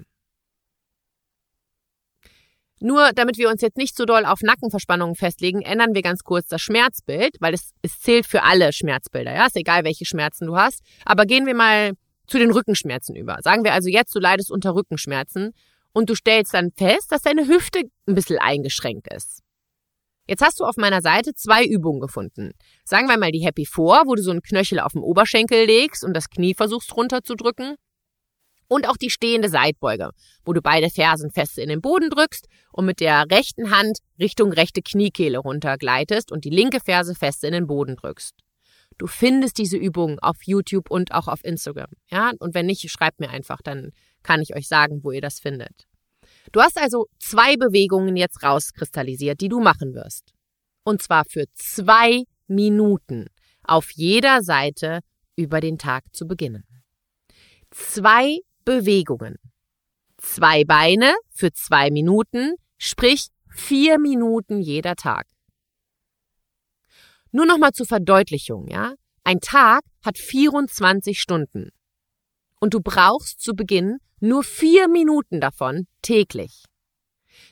Nur 2.82 3.12
damit 3.14 3.38
wir 3.38 3.50
uns 3.50 3.62
jetzt 3.62 3.78
nicht 3.78 3.96
so 3.96 4.06
doll 4.06 4.26
auf 4.26 4.42
Nackenverspannungen 4.42 5.16
festlegen, 5.16 5.62
ändern 5.62 5.94
wir 5.94 6.02
ganz 6.02 6.24
kurz 6.24 6.48
das 6.48 6.62
Schmerzbild, 6.62 7.38
weil 7.40 7.54
es, 7.54 7.72
es 7.82 8.00
zählt 8.00 8.26
für 8.26 8.44
alle 8.44 8.74
Schmerzbilder. 8.74 9.34
Ja, 9.34 9.46
ist 9.46 9.56
egal, 9.56 9.84
welche 9.84 10.06
Schmerzen 10.06 10.48
du 10.48 10.58
hast. 10.58 10.82
Aber 11.06 11.26
gehen 11.26 11.46
wir 11.46 11.56
mal 11.56 11.94
zu 12.28 12.38
den 12.38 12.52
Rückenschmerzen 12.52 13.16
über. 13.16 13.38
Sagen 13.42 13.64
wir 13.64 13.74
also 13.74 13.90
jetzt, 13.90 14.14
du 14.16 14.20
leidest 14.20 14.52
unter 14.52 14.76
Rückenschmerzen 14.76 15.54
und 15.94 16.10
du 16.10 16.16
stellst 16.16 16.54
dann 16.54 16.72
fest, 16.72 17.12
dass 17.12 17.22
deine 17.22 17.48
Hüfte 17.48 17.84
ein 18.08 18.16
bisschen 18.16 18.40
eingeschränkt 18.40 19.12
ist. 19.14 19.42
Jetzt 20.28 20.42
hast 20.42 20.60
du 20.60 20.66
auf 20.66 20.76
meiner 20.76 21.02
Seite 21.02 21.36
zwei 21.36 21.64
Übungen 21.64 22.02
gefunden. 22.02 22.52
Sagen 22.84 23.08
wir 23.08 23.18
mal 23.18 23.32
die 23.32 23.46
Happy 23.46 23.66
Four, 23.66 24.04
wo 24.08 24.16
du 24.16 24.24
so 24.24 24.32
einen 24.32 24.42
Knöchel 24.42 24.80
auf 24.80 24.94
den 24.94 25.04
Oberschenkel 25.04 25.66
legst 25.66 26.04
und 26.04 26.14
das 26.14 26.30
Knie 26.30 26.56
versuchst 26.56 26.96
runterzudrücken. 26.98 27.76
Und 28.68 28.90
auch 28.90 28.98
die 28.98 29.10
stehende 29.10 29.50
Seitbeuge, 29.50 30.10
wo 30.44 30.54
du 30.54 30.62
beide 30.62 30.90
Fersen 30.90 31.32
fest 31.32 31.58
in 31.58 31.70
den 31.70 31.82
Boden 31.82 32.10
drückst 32.10 32.48
und 32.72 32.86
mit 32.86 33.00
der 33.00 33.26
rechten 33.32 33.72
Hand 33.72 34.00
Richtung 34.20 34.52
rechte 34.52 34.82
Kniekehle 34.82 35.38
runtergleitest 35.38 36.32
und 36.32 36.46
die 36.46 36.50
linke 36.50 36.80
Ferse 36.80 37.16
fest 37.16 37.44
in 37.44 37.54
den 37.54 37.68
Boden 37.68 37.96
drückst. 37.96 38.34
Du 38.98 39.08
findest 39.08 39.58
diese 39.58 39.78
Übungen 39.78 40.20
auf 40.20 40.38
YouTube 40.46 40.90
und 40.90 41.14
auch 41.14 41.28
auf 41.28 41.44
Instagram. 41.44 41.92
Ja, 42.10 42.32
und 42.40 42.56
wenn 42.56 42.66
nicht, 42.66 42.90
schreibt 42.90 43.20
mir 43.20 43.30
einfach, 43.30 43.62
dann 43.62 43.92
kann 44.24 44.42
ich 44.42 44.56
euch 44.56 44.68
sagen, 44.68 45.04
wo 45.04 45.12
ihr 45.12 45.22
das 45.22 45.40
findet. 45.40 45.86
Du 46.52 46.62
hast 46.62 46.78
also 46.78 47.08
zwei 47.20 47.58
Bewegungen 47.58 48.16
jetzt 48.16 48.42
rauskristallisiert, 48.42 49.42
die 49.42 49.50
du 49.50 49.60
machen 49.60 49.94
wirst. 49.94 50.34
Und 50.84 51.02
zwar 51.02 51.26
für 51.26 51.46
zwei 51.56 52.24
Minuten 52.48 53.28
auf 53.64 53.92
jeder 53.92 54.44
Seite 54.44 55.00
über 55.36 55.60
den 55.60 55.78
Tag 55.78 56.04
zu 56.14 56.28
beginnen. 56.28 56.64
Zwei 57.72 58.40
Bewegungen. 58.66 59.38
Zwei 60.18 60.64
Beine 60.64 61.14
für 61.30 61.54
zwei 61.54 61.92
Minuten, 61.92 62.56
sprich 62.78 63.28
vier 63.50 64.00
Minuten 64.00 64.60
jeder 64.60 64.96
Tag. 64.96 65.28
Nur 67.32 67.46
nochmal 67.46 67.72
zur 67.72 67.86
Verdeutlichung, 67.86 68.68
ja? 68.68 68.94
Ein 69.24 69.40
Tag 69.40 69.84
hat 70.04 70.18
24 70.18 71.20
Stunden. 71.20 71.70
Und 72.60 72.74
du 72.74 72.80
brauchst 72.80 73.42
zu 73.42 73.54
Beginn 73.54 73.98
nur 74.20 74.44
vier 74.44 74.88
Minuten 74.88 75.42
davon 75.42 75.88
täglich. 76.02 76.64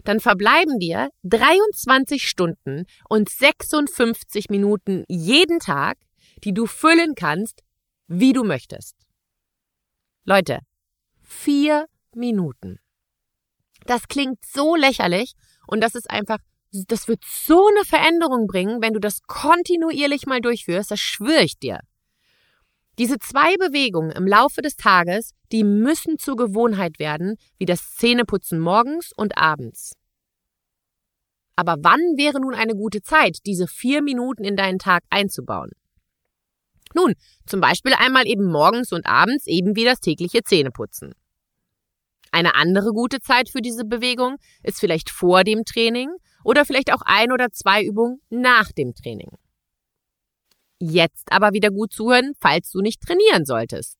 Dann 0.03 0.19
verbleiben 0.19 0.79
dir 0.79 1.09
23 1.23 2.27
Stunden 2.27 2.85
und 3.09 3.29
56 3.29 4.49
Minuten 4.49 5.03
jeden 5.07 5.59
Tag, 5.59 5.97
die 6.43 6.53
du 6.53 6.65
füllen 6.65 7.15
kannst, 7.15 7.61
wie 8.07 8.33
du 8.33 8.43
möchtest. 8.43 8.95
Leute, 10.25 10.59
vier 11.33 11.87
Minuten. 12.15 12.79
Das 13.85 14.07
klingt 14.07 14.45
so 14.45 14.75
lächerlich 14.75 15.33
und 15.67 15.81
das 15.81 15.95
ist 15.95 16.09
einfach, 16.09 16.39
das 16.71 17.07
wird 17.07 17.23
so 17.25 17.67
eine 17.67 17.85
Veränderung 17.85 18.47
bringen, 18.47 18.81
wenn 18.81 18.93
du 18.93 18.99
das 18.99 19.21
kontinuierlich 19.23 20.25
mal 20.25 20.41
durchführst, 20.41 20.91
das 20.91 20.99
schwöre 20.99 21.43
ich 21.43 21.59
dir. 21.59 21.79
Diese 22.99 23.17
zwei 23.17 23.57
Bewegungen 23.57 24.11
im 24.11 24.27
Laufe 24.27 24.61
des 24.61 24.75
Tages, 24.75 25.31
die 25.51 25.63
müssen 25.63 26.19
zur 26.19 26.35
Gewohnheit 26.35 26.99
werden, 26.99 27.37
wie 27.57 27.65
das 27.65 27.95
Zähneputzen 27.95 28.59
morgens 28.59 29.11
und 29.15 29.37
abends. 29.37 29.93
Aber 31.55 31.77
wann 31.81 31.99
wäre 32.17 32.39
nun 32.39 32.53
eine 32.53 32.75
gute 32.75 33.01
Zeit, 33.01 33.39
diese 33.45 33.67
vier 33.67 34.01
Minuten 34.01 34.43
in 34.43 34.55
deinen 34.55 34.79
Tag 34.79 35.03
einzubauen? 35.09 35.71
Nun, 36.95 37.13
zum 37.47 37.61
Beispiel 37.61 37.93
einmal 37.93 38.27
eben 38.27 38.45
morgens 38.45 38.91
und 38.91 39.05
abends 39.05 39.47
eben 39.47 39.75
wie 39.75 39.85
das 39.85 39.99
tägliche 39.99 40.43
Zähneputzen. 40.43 41.13
Eine 42.33 42.55
andere 42.55 42.93
gute 42.93 43.19
Zeit 43.19 43.47
für 43.47 43.61
diese 43.61 43.85
Bewegung 43.85 44.37
ist 44.63 44.79
vielleicht 44.79 45.11
vor 45.11 45.43
dem 45.43 45.65
Training 45.65 46.09
oder 46.43 46.65
vielleicht 46.65 46.91
auch 46.91 47.03
ein 47.05 47.31
oder 47.31 47.51
zwei 47.51 47.83
Übungen 47.83 48.21
nach 48.31 48.71
dem 48.71 48.95
Training. 48.95 49.37
Jetzt 50.79 51.31
aber 51.31 51.53
wieder 51.53 51.69
gut 51.69 51.93
zuhören, 51.93 52.33
falls 52.41 52.71
du 52.71 52.81
nicht 52.81 53.01
trainieren 53.01 53.45
solltest. 53.45 53.99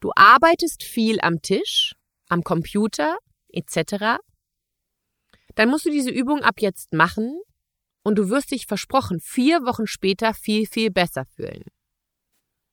Du 0.00 0.10
arbeitest 0.14 0.82
viel 0.82 1.22
am 1.22 1.40
Tisch, 1.40 1.94
am 2.28 2.44
Computer 2.44 3.16
etc. 3.48 4.18
Dann 5.54 5.70
musst 5.70 5.86
du 5.86 5.90
diese 5.90 6.10
Übung 6.10 6.42
ab 6.42 6.56
jetzt 6.60 6.92
machen 6.92 7.40
und 8.02 8.16
du 8.16 8.28
wirst 8.28 8.50
dich 8.50 8.66
versprochen 8.66 9.20
vier 9.20 9.60
Wochen 9.62 9.86
später 9.86 10.34
viel, 10.34 10.66
viel 10.66 10.90
besser 10.90 11.24
fühlen. 11.24 11.64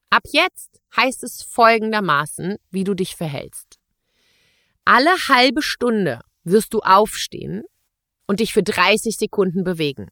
Ab 0.09 0.23
jetzt 0.33 0.81
heißt 0.97 1.23
es 1.23 1.43
folgendermaßen, 1.43 2.57
wie 2.71 2.83
du 2.83 2.93
dich 2.93 3.15
verhältst. 3.15 3.64
Alle 4.85 5.09
halbe 5.27 5.61
Stunde 5.61 6.21
wirst 6.43 6.73
du 6.73 6.79
aufstehen 6.79 7.63
und 8.27 8.39
dich 8.39 8.53
für 8.53 8.63
30 8.63 9.17
Sekunden 9.17 9.63
bewegen. 9.63 10.09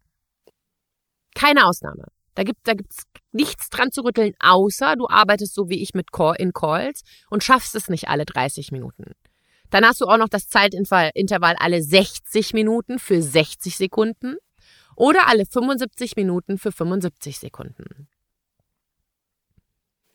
Keine 1.36 1.66
Ausnahme. 1.66 2.08
Da 2.36 2.44
gibt 2.44 2.68
da 2.68 2.74
gibt's 2.74 3.04
nichts 3.32 3.70
dran 3.70 3.92
zu 3.92 4.02
rütteln, 4.02 4.34
außer 4.40 4.96
du 4.96 5.08
arbeitest 5.08 5.54
so 5.54 5.70
wie 5.70 5.82
ich 5.82 5.94
mit 5.94 6.12
Call 6.12 6.36
in 6.40 6.52
Calls 6.52 7.04
und 7.30 7.44
schaffst 7.44 7.76
es 7.76 7.90
nicht 7.90 8.08
alle 8.08 8.26
30 8.26 8.72
Minuten. 8.72 9.12
Dann 9.70 9.86
hast 9.86 10.02
du 10.02 10.06
auch 10.06 10.18
noch 10.18 10.30
das 10.30 10.50
Zeitintervall 10.50 11.56
alle 11.58 11.82
60 11.82 12.54
Minuten 12.54 13.00
für 13.00 13.22
60 13.22 13.78
Sekunden. 13.78 14.38
oder 14.96 15.28
alle 15.28 15.48
75 15.48 16.16
Minuten 16.16 16.60
für 16.60 16.72
75 16.72 17.40
Sekunden. 17.40 18.08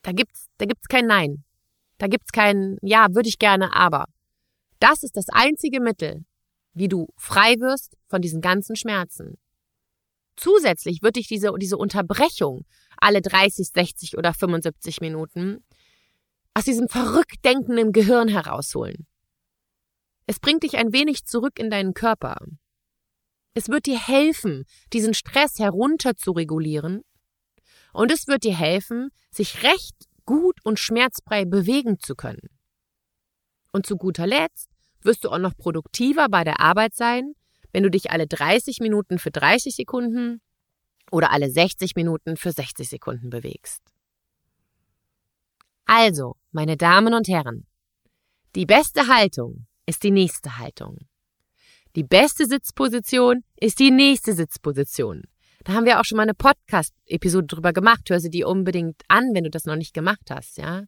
Da 0.03 0.13
gibt's, 0.13 0.47
da 0.59 0.67
gibt's 0.67 0.87
kein 0.87 1.07
Nein. 1.07 1.45
Da 1.99 2.07
gibt's 2.07 2.31
kein 2.31 2.79
Ja, 2.83 3.09
würde 3.11 3.29
ich 3.29 3.41
gerne, 3.41 3.75
aber. 3.75 4.07
Das 4.79 5.03
ist 5.03 5.17
das 5.17 5.29
einzige 5.29 5.81
Mittel, 5.81 6.25
wie 6.73 6.89
du 6.89 7.09
frei 7.17 7.57
wirst 7.59 7.97
von 8.09 8.23
diesen 8.23 8.41
ganzen 8.41 8.77
Schmerzen. 8.77 9.39
Zusätzlich 10.37 11.03
wird 11.03 11.17
dich 11.17 11.27
diese, 11.27 11.53
diese 11.59 11.77
Unterbrechung 11.77 12.65
alle 12.97 13.21
30, 13.21 13.69
60 13.69 14.17
oder 14.17 14.33
75 14.33 15.01
Minuten 15.01 15.65
aus 16.55 16.65
diesem 16.65 16.89
verrückt 16.89 17.45
denkenden 17.45 17.93
Gehirn 17.93 18.29
herausholen. 18.29 19.07
Es 20.27 20.39
bringt 20.39 20.63
dich 20.63 20.77
ein 20.77 20.93
wenig 20.93 21.25
zurück 21.25 21.59
in 21.59 21.71
deinen 21.71 21.95
Körper. 21.95 22.37
Es 23.55 23.69
wird 23.69 23.87
dir 23.87 23.99
helfen, 23.99 24.65
diesen 24.93 25.15
Stress 25.15 25.59
herunter 25.59 26.15
zu 26.15 26.33
regulieren. 26.33 27.03
Und 27.93 28.13
es 28.13 28.29
wird 28.29 28.45
dir 28.45 28.57
helfen, 28.57 29.11
sich 29.31 29.63
recht 29.63 29.97
gut 30.25 30.59
und 30.65 30.79
schmerzfrei 30.79 31.45
bewegen 31.45 31.99
zu 31.99 32.15
können. 32.15 32.58
Und 33.73 33.87
zu 33.87 33.97
guter 33.97 34.27
Letzt 34.27 34.69
wirst 35.03 35.25
du 35.25 35.31
auch 35.31 35.39
noch 35.39 35.57
produktiver 35.57 36.29
bei 36.29 36.45
der 36.45 36.61
Arbeit 36.61 36.95
sein, 36.95 37.35
wenn 37.73 37.83
du 37.83 37.91
dich 37.91 38.11
alle 38.11 38.27
30 38.27 38.81
Minuten 38.81 39.19
für 39.19 39.31
30 39.31 39.75
Sekunden 39.75 40.41
oder 41.11 41.31
alle 41.31 41.51
60 41.51 41.95
Minuten 41.97 42.37
für 42.37 42.53
60 42.53 42.89
Sekunden 42.89 43.31
bewegst. 43.31 43.83
Also, 45.85 46.37
meine 46.53 46.77
Damen 46.77 47.15
und 47.15 47.29
Herren, 47.29 47.67
die 48.55 48.67
beste 48.67 49.09
Haltung 49.09 49.67
ist 49.87 50.03
die 50.03 50.11
nächste 50.11 50.59
Haltung. 50.59 50.99
Die 51.97 52.05
beste 52.05 52.47
Sitzposition 52.47 53.43
ist 53.57 53.79
die 53.79 53.91
nächste 53.91 54.35
Sitzposition. 54.35 55.23
Da 55.65 55.73
haben 55.73 55.87
wir 55.87 55.99
auch 55.99 56.05
schon 56.05 56.17
mal 56.17 56.23
eine 56.23 56.35
Podcast-Episode 56.35 57.47
drüber 57.47 57.73
gemacht. 57.73 58.09
Hör 58.09 58.21
sie 58.21 58.31
dir 58.31 58.49
unbedingt 58.49 59.03
an, 59.09 59.31
wenn 59.35 59.45
du 59.45 59.51
das 59.51 59.65
noch 59.65 59.77
nicht 59.77 59.95
gemacht 59.95 60.31
hast, 60.31 60.59
ja. 60.59 60.85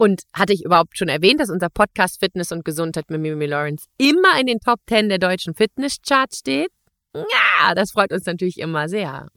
Und 0.00 0.22
hatte 0.32 0.54
ich 0.54 0.64
überhaupt 0.64 0.96
schon 0.96 1.08
erwähnt, 1.08 1.40
dass 1.40 1.50
unser 1.50 1.68
Podcast 1.68 2.20
Fitness 2.20 2.52
und 2.52 2.64
Gesundheit 2.64 3.10
mit 3.10 3.20
Mimi 3.20 3.44
Lawrence 3.44 3.84
immer 3.98 4.40
in 4.40 4.46
den 4.46 4.58
Top 4.58 4.80
10 4.88 5.10
der 5.10 5.18
deutschen 5.18 5.52
Fitness-Charts 5.54 6.38
steht? 6.38 6.70
Ja, 7.14 7.74
das 7.74 7.90
freut 7.90 8.10
uns 8.10 8.24
natürlich 8.24 8.56
immer 8.60 8.88
sehr. 8.88 9.28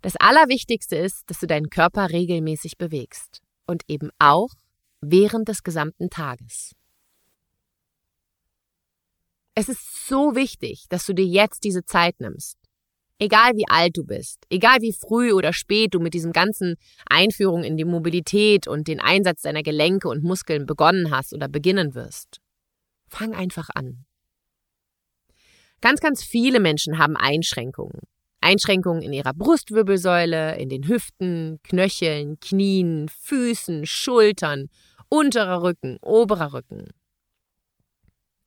Das 0.00 0.14
Allerwichtigste 0.14 0.94
ist, 0.94 1.28
dass 1.28 1.40
du 1.40 1.48
deinen 1.48 1.70
Körper 1.70 2.10
regelmäßig 2.10 2.78
bewegst. 2.78 3.40
Und 3.66 3.82
eben 3.88 4.10
auch 4.20 4.50
während 5.00 5.48
des 5.48 5.64
gesamten 5.64 6.08
Tages. 6.08 6.76
Es 9.56 9.68
ist 9.68 10.06
so 10.06 10.36
wichtig, 10.36 10.84
dass 10.88 11.04
du 11.04 11.14
dir 11.14 11.26
jetzt 11.26 11.64
diese 11.64 11.84
Zeit 11.84 12.20
nimmst. 12.20 12.58
Egal 13.22 13.52
wie 13.54 13.68
alt 13.68 13.96
du 13.96 14.02
bist, 14.02 14.46
egal 14.50 14.78
wie 14.80 14.92
früh 14.92 15.30
oder 15.30 15.52
spät 15.52 15.94
du 15.94 16.00
mit 16.00 16.12
diesem 16.12 16.32
ganzen 16.32 16.74
Einführung 17.08 17.62
in 17.62 17.76
die 17.76 17.84
Mobilität 17.84 18.66
und 18.66 18.88
den 18.88 18.98
Einsatz 18.98 19.42
deiner 19.42 19.62
Gelenke 19.62 20.08
und 20.08 20.24
Muskeln 20.24 20.66
begonnen 20.66 21.12
hast 21.12 21.32
oder 21.32 21.46
beginnen 21.46 21.94
wirst. 21.94 22.40
Fang 23.08 23.32
einfach 23.32 23.68
an. 23.76 24.06
Ganz, 25.80 26.00
ganz 26.00 26.24
viele 26.24 26.58
Menschen 26.58 26.98
haben 26.98 27.16
Einschränkungen. 27.16 28.00
Einschränkungen 28.40 29.02
in 29.02 29.12
ihrer 29.12 29.34
Brustwirbelsäule, 29.34 30.58
in 30.58 30.68
den 30.68 30.88
Hüften, 30.88 31.60
Knöcheln, 31.62 32.40
Knien, 32.40 33.08
Füßen, 33.08 33.86
Schultern, 33.86 34.66
unterer 35.08 35.62
Rücken, 35.62 35.96
oberer 36.02 36.54
Rücken. 36.54 36.88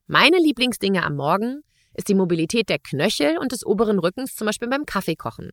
Meine 0.05 0.37
Lieblingsdinge 0.37 1.01
am 1.05 1.15
Morgen 1.15 1.61
ist 1.95 2.09
die 2.09 2.15
Mobilität 2.15 2.69
der 2.69 2.79
Knöchel 2.79 3.37
und 3.37 3.51
des 3.51 3.65
oberen 3.65 3.99
Rückens, 3.99 4.35
zum 4.35 4.45
Beispiel 4.45 4.67
beim 4.67 4.85
Kaffeekochen. 4.85 5.51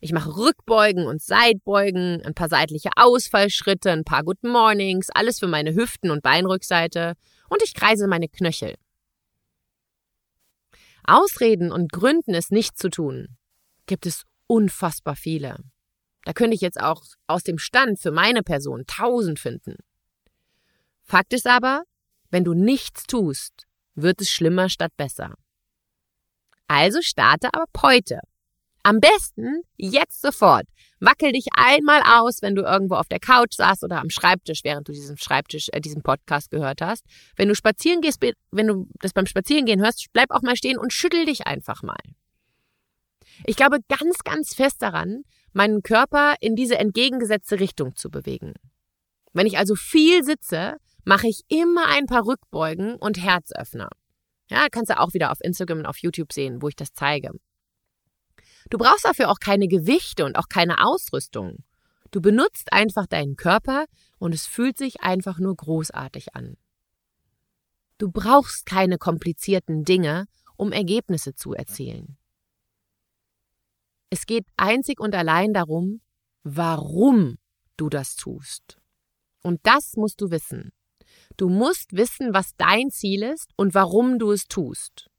Ich 0.00 0.12
mache 0.12 0.36
Rückbeugen 0.36 1.06
und 1.06 1.22
Seitbeugen, 1.22 2.22
ein 2.24 2.34
paar 2.34 2.48
seitliche 2.48 2.90
Ausfallschritte, 2.96 3.90
ein 3.90 4.04
paar 4.04 4.24
Good 4.24 4.42
Mornings, 4.42 5.08
alles 5.10 5.38
für 5.38 5.46
meine 5.48 5.74
Hüften 5.74 6.10
und 6.10 6.22
Beinrückseite 6.22 7.14
und 7.48 7.62
ich 7.62 7.74
kreise 7.74 8.06
meine 8.06 8.28
Knöchel. 8.28 8.74
Ausreden 11.04 11.72
und 11.72 11.92
Gründen, 11.92 12.34
es 12.34 12.50
nicht 12.50 12.78
zu 12.78 12.90
tun, 12.90 13.36
gibt 13.86 14.06
es 14.06 14.24
unfassbar 14.46 15.16
viele. 15.16 15.56
Da 16.24 16.32
könnte 16.32 16.54
ich 16.54 16.60
jetzt 16.60 16.80
auch 16.80 17.04
aus 17.26 17.44
dem 17.44 17.58
Stand 17.58 18.00
für 18.00 18.10
meine 18.10 18.42
Person 18.42 18.84
tausend 18.86 19.38
finden. 19.38 19.76
Fakt 21.04 21.32
ist 21.32 21.46
aber, 21.46 21.84
wenn 22.30 22.42
du 22.42 22.52
nichts 22.52 23.04
tust, 23.04 23.66
wird 23.94 24.20
es 24.20 24.30
schlimmer 24.30 24.68
statt 24.68 24.92
besser. 24.96 25.34
Also 26.68 27.00
starte 27.02 27.52
ab 27.54 27.70
heute. 27.82 28.20
Am 28.82 29.00
besten 29.00 29.62
jetzt 29.76 30.22
sofort. 30.22 30.66
Wackel 31.00 31.32
dich 31.32 31.46
einmal 31.56 32.02
aus, 32.02 32.40
wenn 32.40 32.54
du 32.54 32.62
irgendwo 32.62 32.94
auf 32.94 33.08
der 33.08 33.18
Couch 33.18 33.54
saßt 33.54 33.82
oder 33.82 34.00
am 34.00 34.10
Schreibtisch, 34.10 34.60
während 34.62 34.86
du 34.86 34.92
diesen 34.92 35.18
Schreibtisch, 35.18 35.68
äh, 35.72 35.80
diesen 35.80 36.02
Podcast 36.02 36.50
gehört 36.50 36.80
hast. 36.80 37.04
Wenn 37.34 37.48
du 37.48 37.56
spazieren 37.56 38.00
gehst, 38.00 38.24
wenn 38.52 38.66
du 38.66 38.88
das 39.00 39.12
beim 39.12 39.26
Spazierengehen 39.26 39.80
hörst, 39.80 40.06
bleib 40.12 40.30
auch 40.30 40.42
mal 40.42 40.56
stehen 40.56 40.78
und 40.78 40.92
schüttel 40.92 41.24
dich 41.24 41.48
einfach 41.48 41.82
mal. 41.82 41.98
Ich 43.44 43.56
glaube 43.56 43.78
ganz, 43.88 44.18
ganz 44.24 44.54
fest 44.54 44.80
daran, 44.80 45.22
meinen 45.52 45.82
Körper 45.82 46.34
in 46.40 46.54
diese 46.54 46.78
entgegengesetzte 46.78 47.58
Richtung 47.58 47.96
zu 47.96 48.08
bewegen. 48.08 48.54
Wenn 49.32 49.46
ich 49.46 49.58
also 49.58 49.74
viel 49.74 50.22
sitze, 50.22 50.76
mache 51.04 51.26
ich 51.28 51.42
immer 51.48 51.86
ein 51.88 52.06
paar 52.06 52.24
Rückbeugen 52.24 52.94
und 52.96 53.22
Herzöffner. 53.22 53.88
Ja, 54.48 54.68
kannst 54.70 54.90
du 54.90 54.98
auch 54.98 55.12
wieder 55.14 55.32
auf 55.32 55.40
Instagram 55.40 55.78
und 55.78 55.86
auf 55.86 55.98
YouTube 55.98 56.32
sehen, 56.32 56.62
wo 56.62 56.68
ich 56.68 56.76
das 56.76 56.92
zeige. 56.92 57.32
Du 58.70 58.78
brauchst 58.78 59.04
dafür 59.04 59.30
auch 59.30 59.40
keine 59.40 59.68
Gewichte 59.68 60.24
und 60.24 60.36
auch 60.36 60.48
keine 60.48 60.84
Ausrüstung. 60.84 61.64
Du 62.10 62.20
benutzt 62.20 62.72
einfach 62.72 63.06
deinen 63.06 63.36
Körper 63.36 63.86
und 64.18 64.34
es 64.34 64.46
fühlt 64.46 64.78
sich 64.78 65.00
einfach 65.02 65.38
nur 65.38 65.54
großartig 65.54 66.34
an. 66.34 66.56
Du 67.98 68.10
brauchst 68.10 68.66
keine 68.66 68.98
komplizierten 68.98 69.84
Dinge, 69.84 70.26
um 70.56 70.72
Ergebnisse 70.72 71.34
zu 71.34 71.54
erzielen. 71.54 72.18
Es 74.10 74.26
geht 74.26 74.46
einzig 74.56 75.00
und 75.00 75.14
allein 75.14 75.52
darum, 75.52 76.00
warum 76.42 77.38
du 77.76 77.88
das 77.88 78.16
tust. 78.16 78.78
Und 79.42 79.60
das 79.64 79.94
musst 79.96 80.20
du 80.20 80.30
wissen. 80.30 80.72
Du 81.36 81.48
musst 81.48 81.94
wissen, 81.94 82.32
was 82.32 82.56
dein 82.56 82.90
Ziel 82.90 83.22
ist 83.22 83.50
und 83.56 83.74
warum 83.74 84.18
du 84.18 84.30
es 84.30 84.46
tust. 84.46 85.10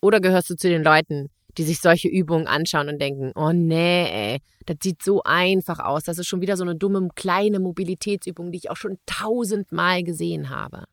Oder 0.00 0.20
gehörst 0.20 0.50
du 0.50 0.56
zu 0.56 0.68
den 0.68 0.82
Leuten, 0.82 1.28
die 1.58 1.64
sich 1.64 1.80
solche 1.80 2.08
Übungen 2.08 2.46
anschauen 2.46 2.88
und 2.88 3.00
denken, 3.00 3.32
oh 3.34 3.52
nee, 3.52 4.34
ey, 4.34 4.42
das 4.66 4.78
sieht 4.82 5.02
so 5.02 5.22
einfach 5.24 5.78
aus. 5.78 6.04
Das 6.04 6.18
ist 6.18 6.26
schon 6.26 6.40
wieder 6.40 6.56
so 6.56 6.64
eine 6.64 6.74
dumme 6.74 7.08
kleine 7.14 7.60
Mobilitätsübung, 7.60 8.50
die 8.50 8.58
ich 8.58 8.70
auch 8.70 8.76
schon 8.76 8.98
tausendmal 9.06 10.02
gesehen 10.02 10.50
habe. 10.50 10.84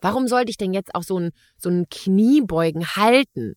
Warum 0.00 0.28
sollte 0.28 0.50
ich 0.50 0.56
denn 0.56 0.72
jetzt 0.72 0.94
auch 0.94 1.02
so 1.02 1.18
ein, 1.18 1.30
so 1.56 1.68
ein 1.68 1.86
Kniebeugen 1.90 2.96
halten? 2.96 3.54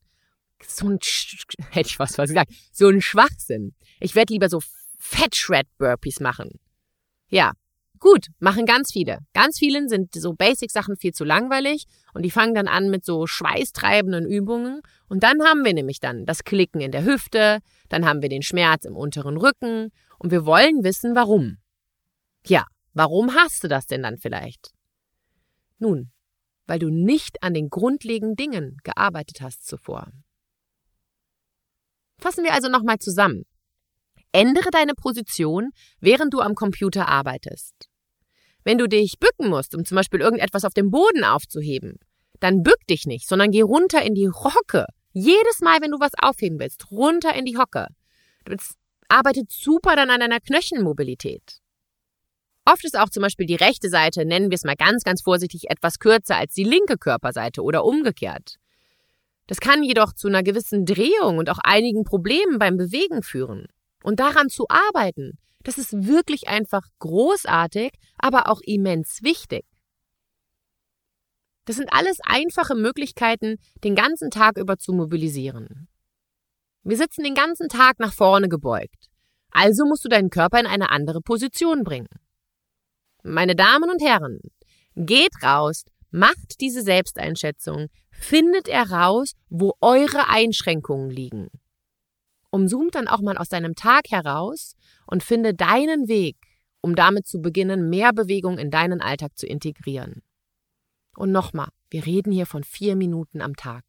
So 0.65 0.89
ein, 0.89 0.99
hätte 1.71 1.89
ich 1.89 1.99
was 1.99 2.15
gesagt, 2.15 2.51
so 2.71 2.87
ein 2.87 3.01
Schwachsinn. 3.01 3.73
Ich 3.99 4.15
werde 4.15 4.33
lieber 4.33 4.49
so 4.49 4.59
Fat 4.97 5.35
Shred 5.35 5.67
Burpees 5.77 6.19
machen. 6.19 6.59
Ja, 7.29 7.53
Gut, 7.99 8.27
machen 8.39 8.65
ganz 8.65 8.91
viele. 8.91 9.19
Ganz 9.33 9.57
vielen 9.57 9.89
sind 9.89 10.13
so 10.13 10.33
Basic-Sachen 10.33 10.97
viel 10.97 11.13
zu 11.13 11.23
langweilig 11.23 11.85
und 12.13 12.23
die 12.23 12.31
fangen 12.31 12.53
dann 12.53 12.67
an 12.67 12.89
mit 12.89 13.05
so 13.05 13.25
schweißtreibenden 13.25 14.25
Übungen 14.25 14.81
und 15.09 15.23
dann 15.23 15.41
haben 15.43 15.65
wir 15.65 15.73
nämlich 15.73 15.99
dann 15.99 16.25
das 16.25 16.43
Klicken 16.43 16.81
in 16.81 16.91
der 16.91 17.05
Hüfte, 17.05 17.59
dann 17.89 18.05
haben 18.05 18.21
wir 18.21 18.29
den 18.29 18.43
Schmerz 18.43 18.85
im 18.85 18.95
unteren 18.95 19.37
Rücken 19.37 19.91
und 20.19 20.31
wir 20.31 20.45
wollen 20.45 20.83
wissen, 20.83 21.15
warum. 21.15 21.57
Ja, 22.45 22.65
warum 22.93 23.33
hast 23.33 23.63
du 23.63 23.67
das 23.67 23.87
denn 23.87 24.03
dann 24.03 24.17
vielleicht? 24.17 24.71
Nun, 25.79 26.11
weil 26.67 26.79
du 26.79 26.89
nicht 26.89 27.41
an 27.41 27.53
den 27.53 27.69
grundlegenden 27.69 28.35
Dingen 28.35 28.77
gearbeitet 28.83 29.41
hast 29.41 29.65
zuvor. 29.65 30.11
Fassen 32.19 32.43
wir 32.43 32.53
also 32.53 32.69
nochmal 32.69 32.99
zusammen. 32.99 33.43
Ändere 34.31 34.69
deine 34.71 34.93
Position, 34.93 35.71
während 35.99 36.33
du 36.33 36.41
am 36.41 36.55
Computer 36.55 37.07
arbeitest. 37.07 37.86
Wenn 38.67 38.77
du 38.77 38.89
dich 38.89 39.17
bücken 39.17 39.49
musst, 39.49 39.73
um 39.75 39.85
zum 39.85 39.95
Beispiel 39.95 40.19
irgendetwas 40.19 40.65
auf 40.65 40.73
dem 40.73 40.91
Boden 40.91 41.23
aufzuheben, 41.23 41.99
dann 42.41 42.63
bück 42.63 42.85
dich 42.89 43.05
nicht, 43.05 43.25
sondern 43.25 43.51
geh 43.51 43.61
runter 43.61 44.01
in 44.01 44.13
die 44.13 44.27
Hocke. 44.27 44.87
Jedes 45.13 45.61
Mal, 45.61 45.79
wenn 45.79 45.91
du 45.91 46.01
was 46.01 46.11
aufheben 46.21 46.59
willst, 46.59 46.91
runter 46.91 47.33
in 47.33 47.45
die 47.45 47.57
Hocke. 47.57 47.87
Das 48.43 48.75
arbeitet 49.07 49.53
super 49.53 49.95
dann 49.95 50.09
an 50.09 50.19
deiner 50.19 50.41
Knöchelmobilität. 50.41 51.61
Oft 52.65 52.83
ist 52.83 52.99
auch 52.99 53.07
zum 53.07 53.23
Beispiel 53.23 53.45
die 53.45 53.55
rechte 53.55 53.87
Seite, 53.87 54.25
nennen 54.25 54.51
wir 54.51 54.55
es 54.55 54.65
mal 54.65 54.75
ganz, 54.75 55.05
ganz 55.05 55.21
vorsichtig, 55.21 55.69
etwas 55.69 55.97
kürzer 55.97 56.35
als 56.35 56.53
die 56.53 56.65
linke 56.65 56.97
Körperseite 56.97 57.63
oder 57.63 57.85
umgekehrt. 57.85 58.57
Das 59.47 59.61
kann 59.61 59.81
jedoch 59.81 60.11
zu 60.11 60.27
einer 60.27 60.43
gewissen 60.43 60.85
Drehung 60.85 61.37
und 61.37 61.49
auch 61.49 61.59
einigen 61.63 62.03
Problemen 62.03 62.59
beim 62.59 62.75
Bewegen 62.75 63.23
führen. 63.23 63.67
Und 64.03 64.19
daran 64.19 64.49
zu 64.49 64.65
arbeiten, 64.67 65.37
das 65.67 65.77
ist 65.77 66.07
wirklich 66.07 66.47
einfach 66.47 66.83
großartig, 66.99 67.91
aber 68.17 68.47
auch 68.47 68.61
immens 68.63 69.21
wichtig. 69.21 69.65
Das 71.65 71.75
sind 71.75 71.91
alles 71.91 72.19
einfache 72.23 72.73
Möglichkeiten, 72.73 73.57
den 73.83 73.93
ganzen 73.93 74.31
Tag 74.31 74.57
über 74.57 74.77
zu 74.77 74.93
mobilisieren. 74.93 75.89
Wir 76.83 76.95
sitzen 76.95 77.21
den 77.21 77.35
ganzen 77.35 77.67
Tag 77.67 77.99
nach 77.99 78.13
vorne 78.13 78.47
gebeugt. 78.47 79.09
Also 79.51 79.85
musst 79.85 80.05
du 80.05 80.09
deinen 80.09 80.29
Körper 80.29 80.57
in 80.57 80.67
eine 80.67 80.89
andere 80.89 81.19
Position 81.19 81.83
bringen. 81.83 82.07
Meine 83.23 83.53
Damen 83.53 83.89
und 83.89 84.01
Herren, 84.01 84.39
geht 84.95 85.43
raus, 85.43 85.83
macht 86.11 86.61
diese 86.61 86.81
Selbsteinschätzung, 86.81 87.87
findet 88.09 88.69
heraus, 88.69 89.33
wo 89.49 89.73
eure 89.81 90.29
Einschränkungen 90.29 91.09
liegen. 91.09 91.49
Umzoom 92.49 92.89
dann 92.91 93.07
auch 93.07 93.21
mal 93.21 93.37
aus 93.37 93.49
deinem 93.49 93.75
Tag 93.75 94.09
heraus 94.09 94.75
und 95.05 95.23
finde 95.23 95.53
deinen 95.53 96.07
Weg, 96.07 96.37
um 96.81 96.95
damit 96.95 97.27
zu 97.27 97.39
beginnen, 97.39 97.89
mehr 97.89 98.13
Bewegung 98.13 98.57
in 98.57 98.71
deinen 98.71 99.01
Alltag 99.01 99.37
zu 99.37 99.45
integrieren. 99.45 100.21
Und 101.15 101.31
nochmal, 101.31 101.69
wir 101.89 102.05
reden 102.05 102.31
hier 102.31 102.45
von 102.45 102.63
vier 102.63 102.95
Minuten 102.95 103.41
am 103.41 103.55
Tag. 103.55 103.83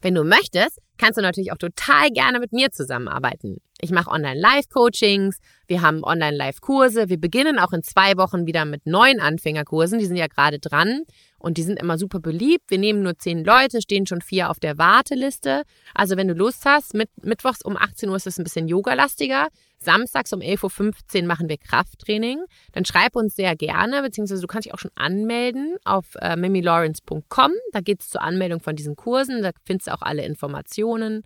Wenn 0.00 0.14
du 0.14 0.24
möchtest, 0.24 0.80
kannst 0.96 1.18
du 1.18 1.22
natürlich 1.22 1.52
auch 1.52 1.58
total 1.58 2.10
gerne 2.10 2.40
mit 2.40 2.52
mir 2.52 2.70
zusammenarbeiten. 2.70 3.60
Ich 3.80 3.92
mache 3.92 4.10
Online-Live-Coachings, 4.10 5.38
wir 5.68 5.82
haben 5.82 6.02
Online-Live-Kurse, 6.02 7.08
wir 7.08 7.20
beginnen 7.20 7.60
auch 7.60 7.72
in 7.72 7.84
zwei 7.84 8.16
Wochen 8.16 8.44
wieder 8.44 8.64
mit 8.64 8.86
neuen 8.86 9.20
Anfängerkursen, 9.20 10.00
die 10.00 10.06
sind 10.06 10.16
ja 10.16 10.26
gerade 10.26 10.58
dran 10.58 11.04
und 11.38 11.58
die 11.58 11.62
sind 11.62 11.78
immer 11.78 11.96
super 11.96 12.18
beliebt. 12.18 12.64
Wir 12.68 12.78
nehmen 12.78 13.02
nur 13.02 13.16
zehn 13.16 13.44
Leute, 13.44 13.80
stehen 13.80 14.06
schon 14.06 14.20
vier 14.20 14.50
auf 14.50 14.58
der 14.58 14.78
Warteliste. 14.78 15.62
Also 15.94 16.16
wenn 16.16 16.26
du 16.26 16.34
Lust 16.34 16.64
hast, 16.64 16.94
mit, 16.94 17.08
mittwochs 17.22 17.62
um 17.62 17.76
18 17.76 18.08
Uhr 18.08 18.16
ist 18.16 18.26
es 18.26 18.38
ein 18.38 18.44
bisschen 18.44 18.66
yogalastiger, 18.66 19.46
samstags 19.78 20.32
um 20.32 20.40
11.15 20.40 21.20
Uhr 21.20 21.26
machen 21.28 21.48
wir 21.48 21.58
Krafttraining. 21.58 22.40
Dann 22.72 22.84
schreib 22.84 23.14
uns 23.14 23.36
sehr 23.36 23.54
gerne, 23.54 24.02
beziehungsweise 24.02 24.40
du 24.40 24.48
kannst 24.48 24.66
dich 24.66 24.74
auch 24.74 24.80
schon 24.80 24.90
anmelden 24.96 25.76
auf 25.84 26.16
äh, 26.20 26.34
mimilawrence.com. 26.34 27.52
Da 27.72 27.80
geht 27.80 28.00
es 28.00 28.10
zur 28.10 28.22
Anmeldung 28.22 28.58
von 28.58 28.74
diesen 28.74 28.96
Kursen, 28.96 29.42
da 29.42 29.50
findest 29.64 29.86
du 29.86 29.94
auch 29.94 30.02
alle 30.02 30.24
Informationen. 30.24 31.22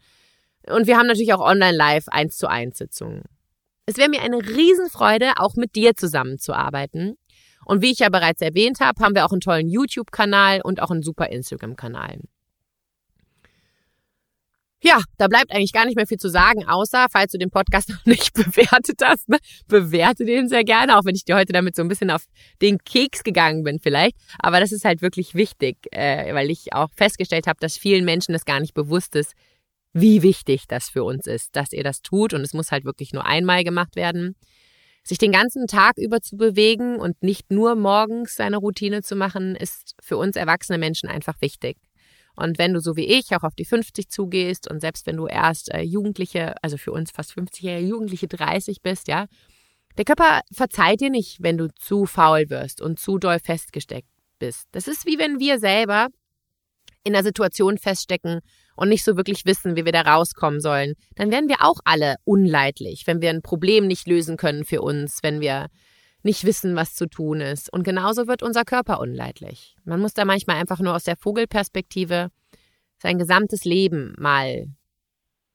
Und 0.69 0.87
wir 0.87 0.97
haben 0.97 1.07
natürlich 1.07 1.35
auch 1.35 1.41
online 1.41 1.77
live 1.77 2.09
1 2.09 2.37
zu 2.37 2.49
1 2.49 2.79
Sitzungen. 2.79 3.23
Es 3.87 3.97
wäre 3.97 4.09
mir 4.09 4.23
eine 4.23 4.39
Riesenfreude, 4.39 5.33
auch 5.37 5.57
mit 5.57 5.75
dir 5.75 5.95
zusammenzuarbeiten. 5.97 7.17
Und 7.65 7.83
wie 7.83 7.93
ich 7.93 8.01
ja 8.01 8.09
bereits 8.09 8.41
erwähnt 8.41 8.81
habe, 8.81 9.03
haben 9.03 9.15
wir 9.15 9.25
auch 9.25 9.33
einen 9.33 9.41
tollen 9.41 9.69
YouTube-Kanal 9.69 10.61
und 10.63 10.81
auch 10.81 10.91
einen 10.91 11.03
super 11.03 11.31
Instagram-Kanal. 11.31 12.21
Ja, 14.85 15.01
da 15.17 15.29
bleibt 15.29 15.53
eigentlich 15.53 15.73
gar 15.73 15.87
nicht 15.87 15.95
mehr 15.95 16.09
viel 16.09 16.19
zu 16.19 16.29
sagen, 16.29 16.67
außer, 16.67 17.07
falls 17.09 17.31
du 17.31 17.39
den 17.39 17.51
Podcast 17.51 17.89
noch 17.91 18.05
nicht 18.05 18.35
bewertet 18.35 19.01
hast, 19.05 19.29
ne, 19.29 19.39
bewerte 19.69 20.25
den 20.25 20.49
sehr 20.49 20.65
gerne, 20.65 20.99
auch 20.99 21.05
wenn 21.05 21.15
ich 21.15 21.25
dir 21.25 21.37
heute 21.37 21.53
damit 21.53 21.77
so 21.77 21.83
ein 21.83 21.89
bisschen 21.89 22.11
auf 22.11 22.25
den 22.61 22.79
Keks 22.79 23.23
gegangen 23.23 23.63
bin 23.63 23.79
vielleicht. 23.79 24.17
Aber 24.41 24.59
das 24.59 24.73
ist 24.73 24.85
halt 24.85 25.01
wirklich 25.01 25.37
wichtig, 25.37 25.77
äh, 25.93 26.35
weil 26.35 26.51
ich 26.51 26.73
auch 26.73 26.89
festgestellt 26.97 27.47
habe, 27.47 27.61
dass 27.61 27.77
vielen 27.77 28.05
Menschen 28.05 28.33
das 28.33 28.45
gar 28.45 28.59
nicht 28.59 28.75
bewusst 28.75 29.15
ist, 29.15 29.35
wie 29.93 30.23
wichtig 30.23 30.67
das 30.69 30.89
für 30.89 31.05
uns 31.05 31.27
ist, 31.27 31.55
dass 31.55 31.73
ihr 31.73 31.85
das 31.85 32.03
tut. 32.03 32.35
Und 32.35 32.43
es 32.43 32.55
muss 32.55 32.73
halt 32.73 32.85
wirklich 32.85 33.13
nur 33.13 33.27
einmal 33.27 33.65
gemacht 33.65 33.97
werden. 33.97 34.37
Sich 35.05 35.19
den 35.19 35.33
ganzen 35.33 35.67
Tag 35.67 35.99
über 35.99 36.21
zu 36.21 36.37
bewegen 36.37 36.97
und 36.97 37.23
nicht 37.23 37.51
nur 37.51 37.75
morgens 37.75 38.37
seine 38.37 38.59
Routine 38.59 39.03
zu 39.03 39.17
machen, 39.17 39.57
ist 39.57 39.95
für 40.01 40.17
uns 40.17 40.37
erwachsene 40.37 40.79
Menschen 40.79 41.09
einfach 41.09 41.41
wichtig. 41.41 41.77
Und 42.35 42.59
wenn 42.59 42.73
du 42.73 42.81
so 42.81 42.97
wie 42.97 43.07
ich 43.07 43.35
auch 43.35 43.43
auf 43.43 43.55
die 43.55 43.65
50 43.65 44.09
zugehst 44.09 44.71
und 44.71 44.81
selbst 44.81 45.07
wenn 45.07 45.17
du 45.17 45.27
erst 45.27 45.73
äh, 45.75 45.83
Jugendliche, 45.83 46.55
also 46.63 46.79
für 46.79 46.93
uns 46.93 47.11
fast 47.11 47.33
50-jährige 47.33 47.87
Jugendliche 47.87 48.29
30 48.29 48.81
bist, 48.81 49.09
ja, 49.09 49.27
der 49.99 50.07
Körper 50.07 50.41
verzeiht 50.51 51.01
dir 51.01 51.11
nicht, 51.11 51.43
wenn 51.43 51.59
du 51.59 51.69
zu 51.75 52.07
faul 52.07 52.49
wirst 52.49 52.81
und 52.81 52.99
zu 52.99 53.19
doll 53.19 53.39
festgesteckt 53.39 54.09
bist. 54.39 54.67
Das 54.73 54.89
ist 54.89 55.05
wie 55.05 55.19
wenn 55.19 55.39
wir 55.39 55.59
selber 55.59 56.09
in 57.05 57.15
einer 57.15 57.25
Situation 57.25 57.77
feststecken 57.77 58.41
und 58.77 58.89
nicht 58.89 59.05
so 59.05 59.17
wirklich 59.17 59.45
wissen, 59.45 59.77
wie 59.77 59.85
wir 59.85 59.93
da 59.93 60.03
rauskommen 60.03 60.61
sollen, 60.61 60.95
dann 61.17 61.31
werden 61.31 61.49
wir 61.49 61.59
auch 61.61 61.81
alle 61.85 62.17
unleidlich, 62.25 63.07
wenn 63.07 63.21
wir 63.21 63.31
ein 63.31 63.43
Problem 63.43 63.87
nicht 63.87 64.07
lösen 64.07 64.37
können 64.37 64.65
für 64.65 64.83
uns, 64.83 65.23
wenn 65.23 65.41
wir 65.41 65.69
nicht 66.23 66.45
wissen, 66.45 66.77
was 66.77 66.95
zu 66.95 67.07
tun 67.07 67.41
ist. 67.41 67.73
Und 67.73 67.83
genauso 67.83 68.27
wird 68.27 68.43
unser 68.43 68.65
Körper 68.65 69.01
unleidlich. 69.01 69.77
Man 69.85 70.01
muss 70.01 70.15
da 70.15 70.25
manchmal 70.25 70.57
einfach 70.57 70.81
nur 70.81 70.95
aus 70.95 71.05
der 71.05 71.17
Vogelperspektive 71.17 72.29
sein 72.99 73.19
gesamtes 73.19 73.65
Leben 73.65 74.15
mal, 74.19 74.67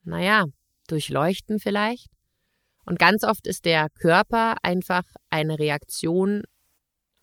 naja, 0.04 0.46
durchleuchten 0.88 1.60
vielleicht. 1.60 2.08
Und 2.86 3.00
ganz 3.00 3.24
oft 3.24 3.48
ist 3.48 3.66
der 3.66 3.88
Körper 3.90 4.56
einfach 4.62 5.04
eine 5.30 5.60
Reaktion 5.60 6.44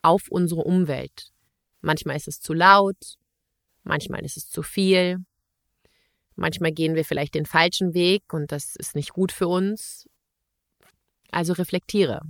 auf 0.02 0.28
unsere 0.28 0.62
Umwelt. 0.62 1.30
Manchmal 1.80 2.16
ist 2.16 2.28
es 2.28 2.40
zu 2.40 2.52
laut, 2.52 3.16
manchmal 3.82 4.24
ist 4.24 4.36
es 4.36 4.48
zu 4.48 4.62
viel, 4.62 5.18
Manchmal 6.36 6.72
gehen 6.72 6.94
wir 6.94 7.04
vielleicht 7.04 7.34
den 7.34 7.46
falschen 7.46 7.94
Weg 7.94 8.32
und 8.32 8.50
das 8.50 8.74
ist 8.76 8.94
nicht 8.94 9.12
gut 9.12 9.32
für 9.32 9.48
uns. 9.48 10.08
Also 11.30 11.52
reflektiere. 11.52 12.20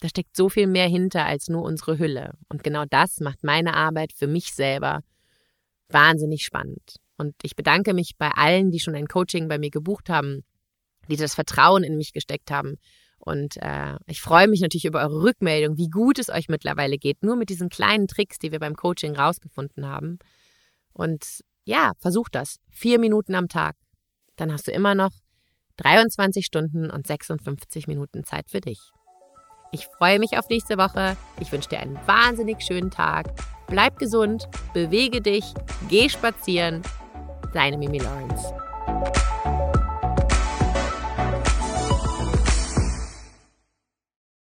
Da 0.00 0.08
steckt 0.08 0.36
so 0.36 0.48
viel 0.48 0.66
mehr 0.66 0.88
hinter 0.88 1.24
als 1.24 1.48
nur 1.48 1.62
unsere 1.62 1.98
Hülle. 1.98 2.34
Und 2.48 2.62
genau 2.62 2.84
das 2.88 3.20
macht 3.20 3.42
meine 3.42 3.74
Arbeit 3.74 4.12
für 4.12 4.26
mich 4.26 4.54
selber 4.54 5.00
wahnsinnig 5.88 6.44
spannend. 6.44 6.96
Und 7.16 7.34
ich 7.42 7.56
bedanke 7.56 7.94
mich 7.94 8.16
bei 8.18 8.30
allen, 8.30 8.70
die 8.70 8.80
schon 8.80 8.94
ein 8.94 9.06
Coaching 9.06 9.48
bei 9.48 9.58
mir 9.58 9.70
gebucht 9.70 10.08
haben, 10.08 10.44
die 11.08 11.16
das 11.16 11.34
Vertrauen 11.34 11.84
in 11.84 11.96
mich 11.96 12.12
gesteckt 12.12 12.50
haben. 12.50 12.76
Und 13.18 13.56
äh, 13.58 13.96
ich 14.06 14.20
freue 14.20 14.48
mich 14.48 14.60
natürlich 14.60 14.84
über 14.84 15.00
eure 15.00 15.22
Rückmeldung, 15.22 15.78
wie 15.78 15.88
gut 15.88 16.18
es 16.18 16.28
euch 16.28 16.48
mittlerweile 16.48 16.98
geht, 16.98 17.22
nur 17.22 17.36
mit 17.36 17.48
diesen 17.48 17.68
kleinen 17.68 18.08
Tricks, 18.08 18.38
die 18.38 18.52
wir 18.52 18.58
beim 18.58 18.74
Coaching 18.74 19.16
rausgefunden 19.16 19.86
haben. 19.86 20.18
Und 20.92 21.42
ja, 21.64 21.92
versuch 21.98 22.28
das. 22.30 22.56
Vier 22.70 22.98
Minuten 22.98 23.34
am 23.34 23.48
Tag. 23.48 23.76
Dann 24.36 24.52
hast 24.52 24.66
du 24.66 24.72
immer 24.72 24.94
noch 24.94 25.12
23 25.76 26.44
Stunden 26.44 26.90
und 26.90 27.06
56 27.06 27.86
Minuten 27.86 28.24
Zeit 28.24 28.50
für 28.50 28.60
dich. 28.60 28.80
Ich 29.72 29.86
freue 29.86 30.18
mich 30.18 30.38
auf 30.38 30.48
nächste 30.48 30.78
Woche. 30.78 31.16
Ich 31.40 31.50
wünsche 31.50 31.68
dir 31.68 31.80
einen 31.80 31.98
wahnsinnig 32.06 32.62
schönen 32.62 32.90
Tag. 32.90 33.26
Bleib 33.66 33.98
gesund, 33.98 34.48
bewege 34.72 35.20
dich, 35.20 35.52
geh 35.88 36.08
spazieren. 36.08 36.82
Deine 37.52 37.78
Mimi 37.78 37.98
Lawrence. 37.98 38.54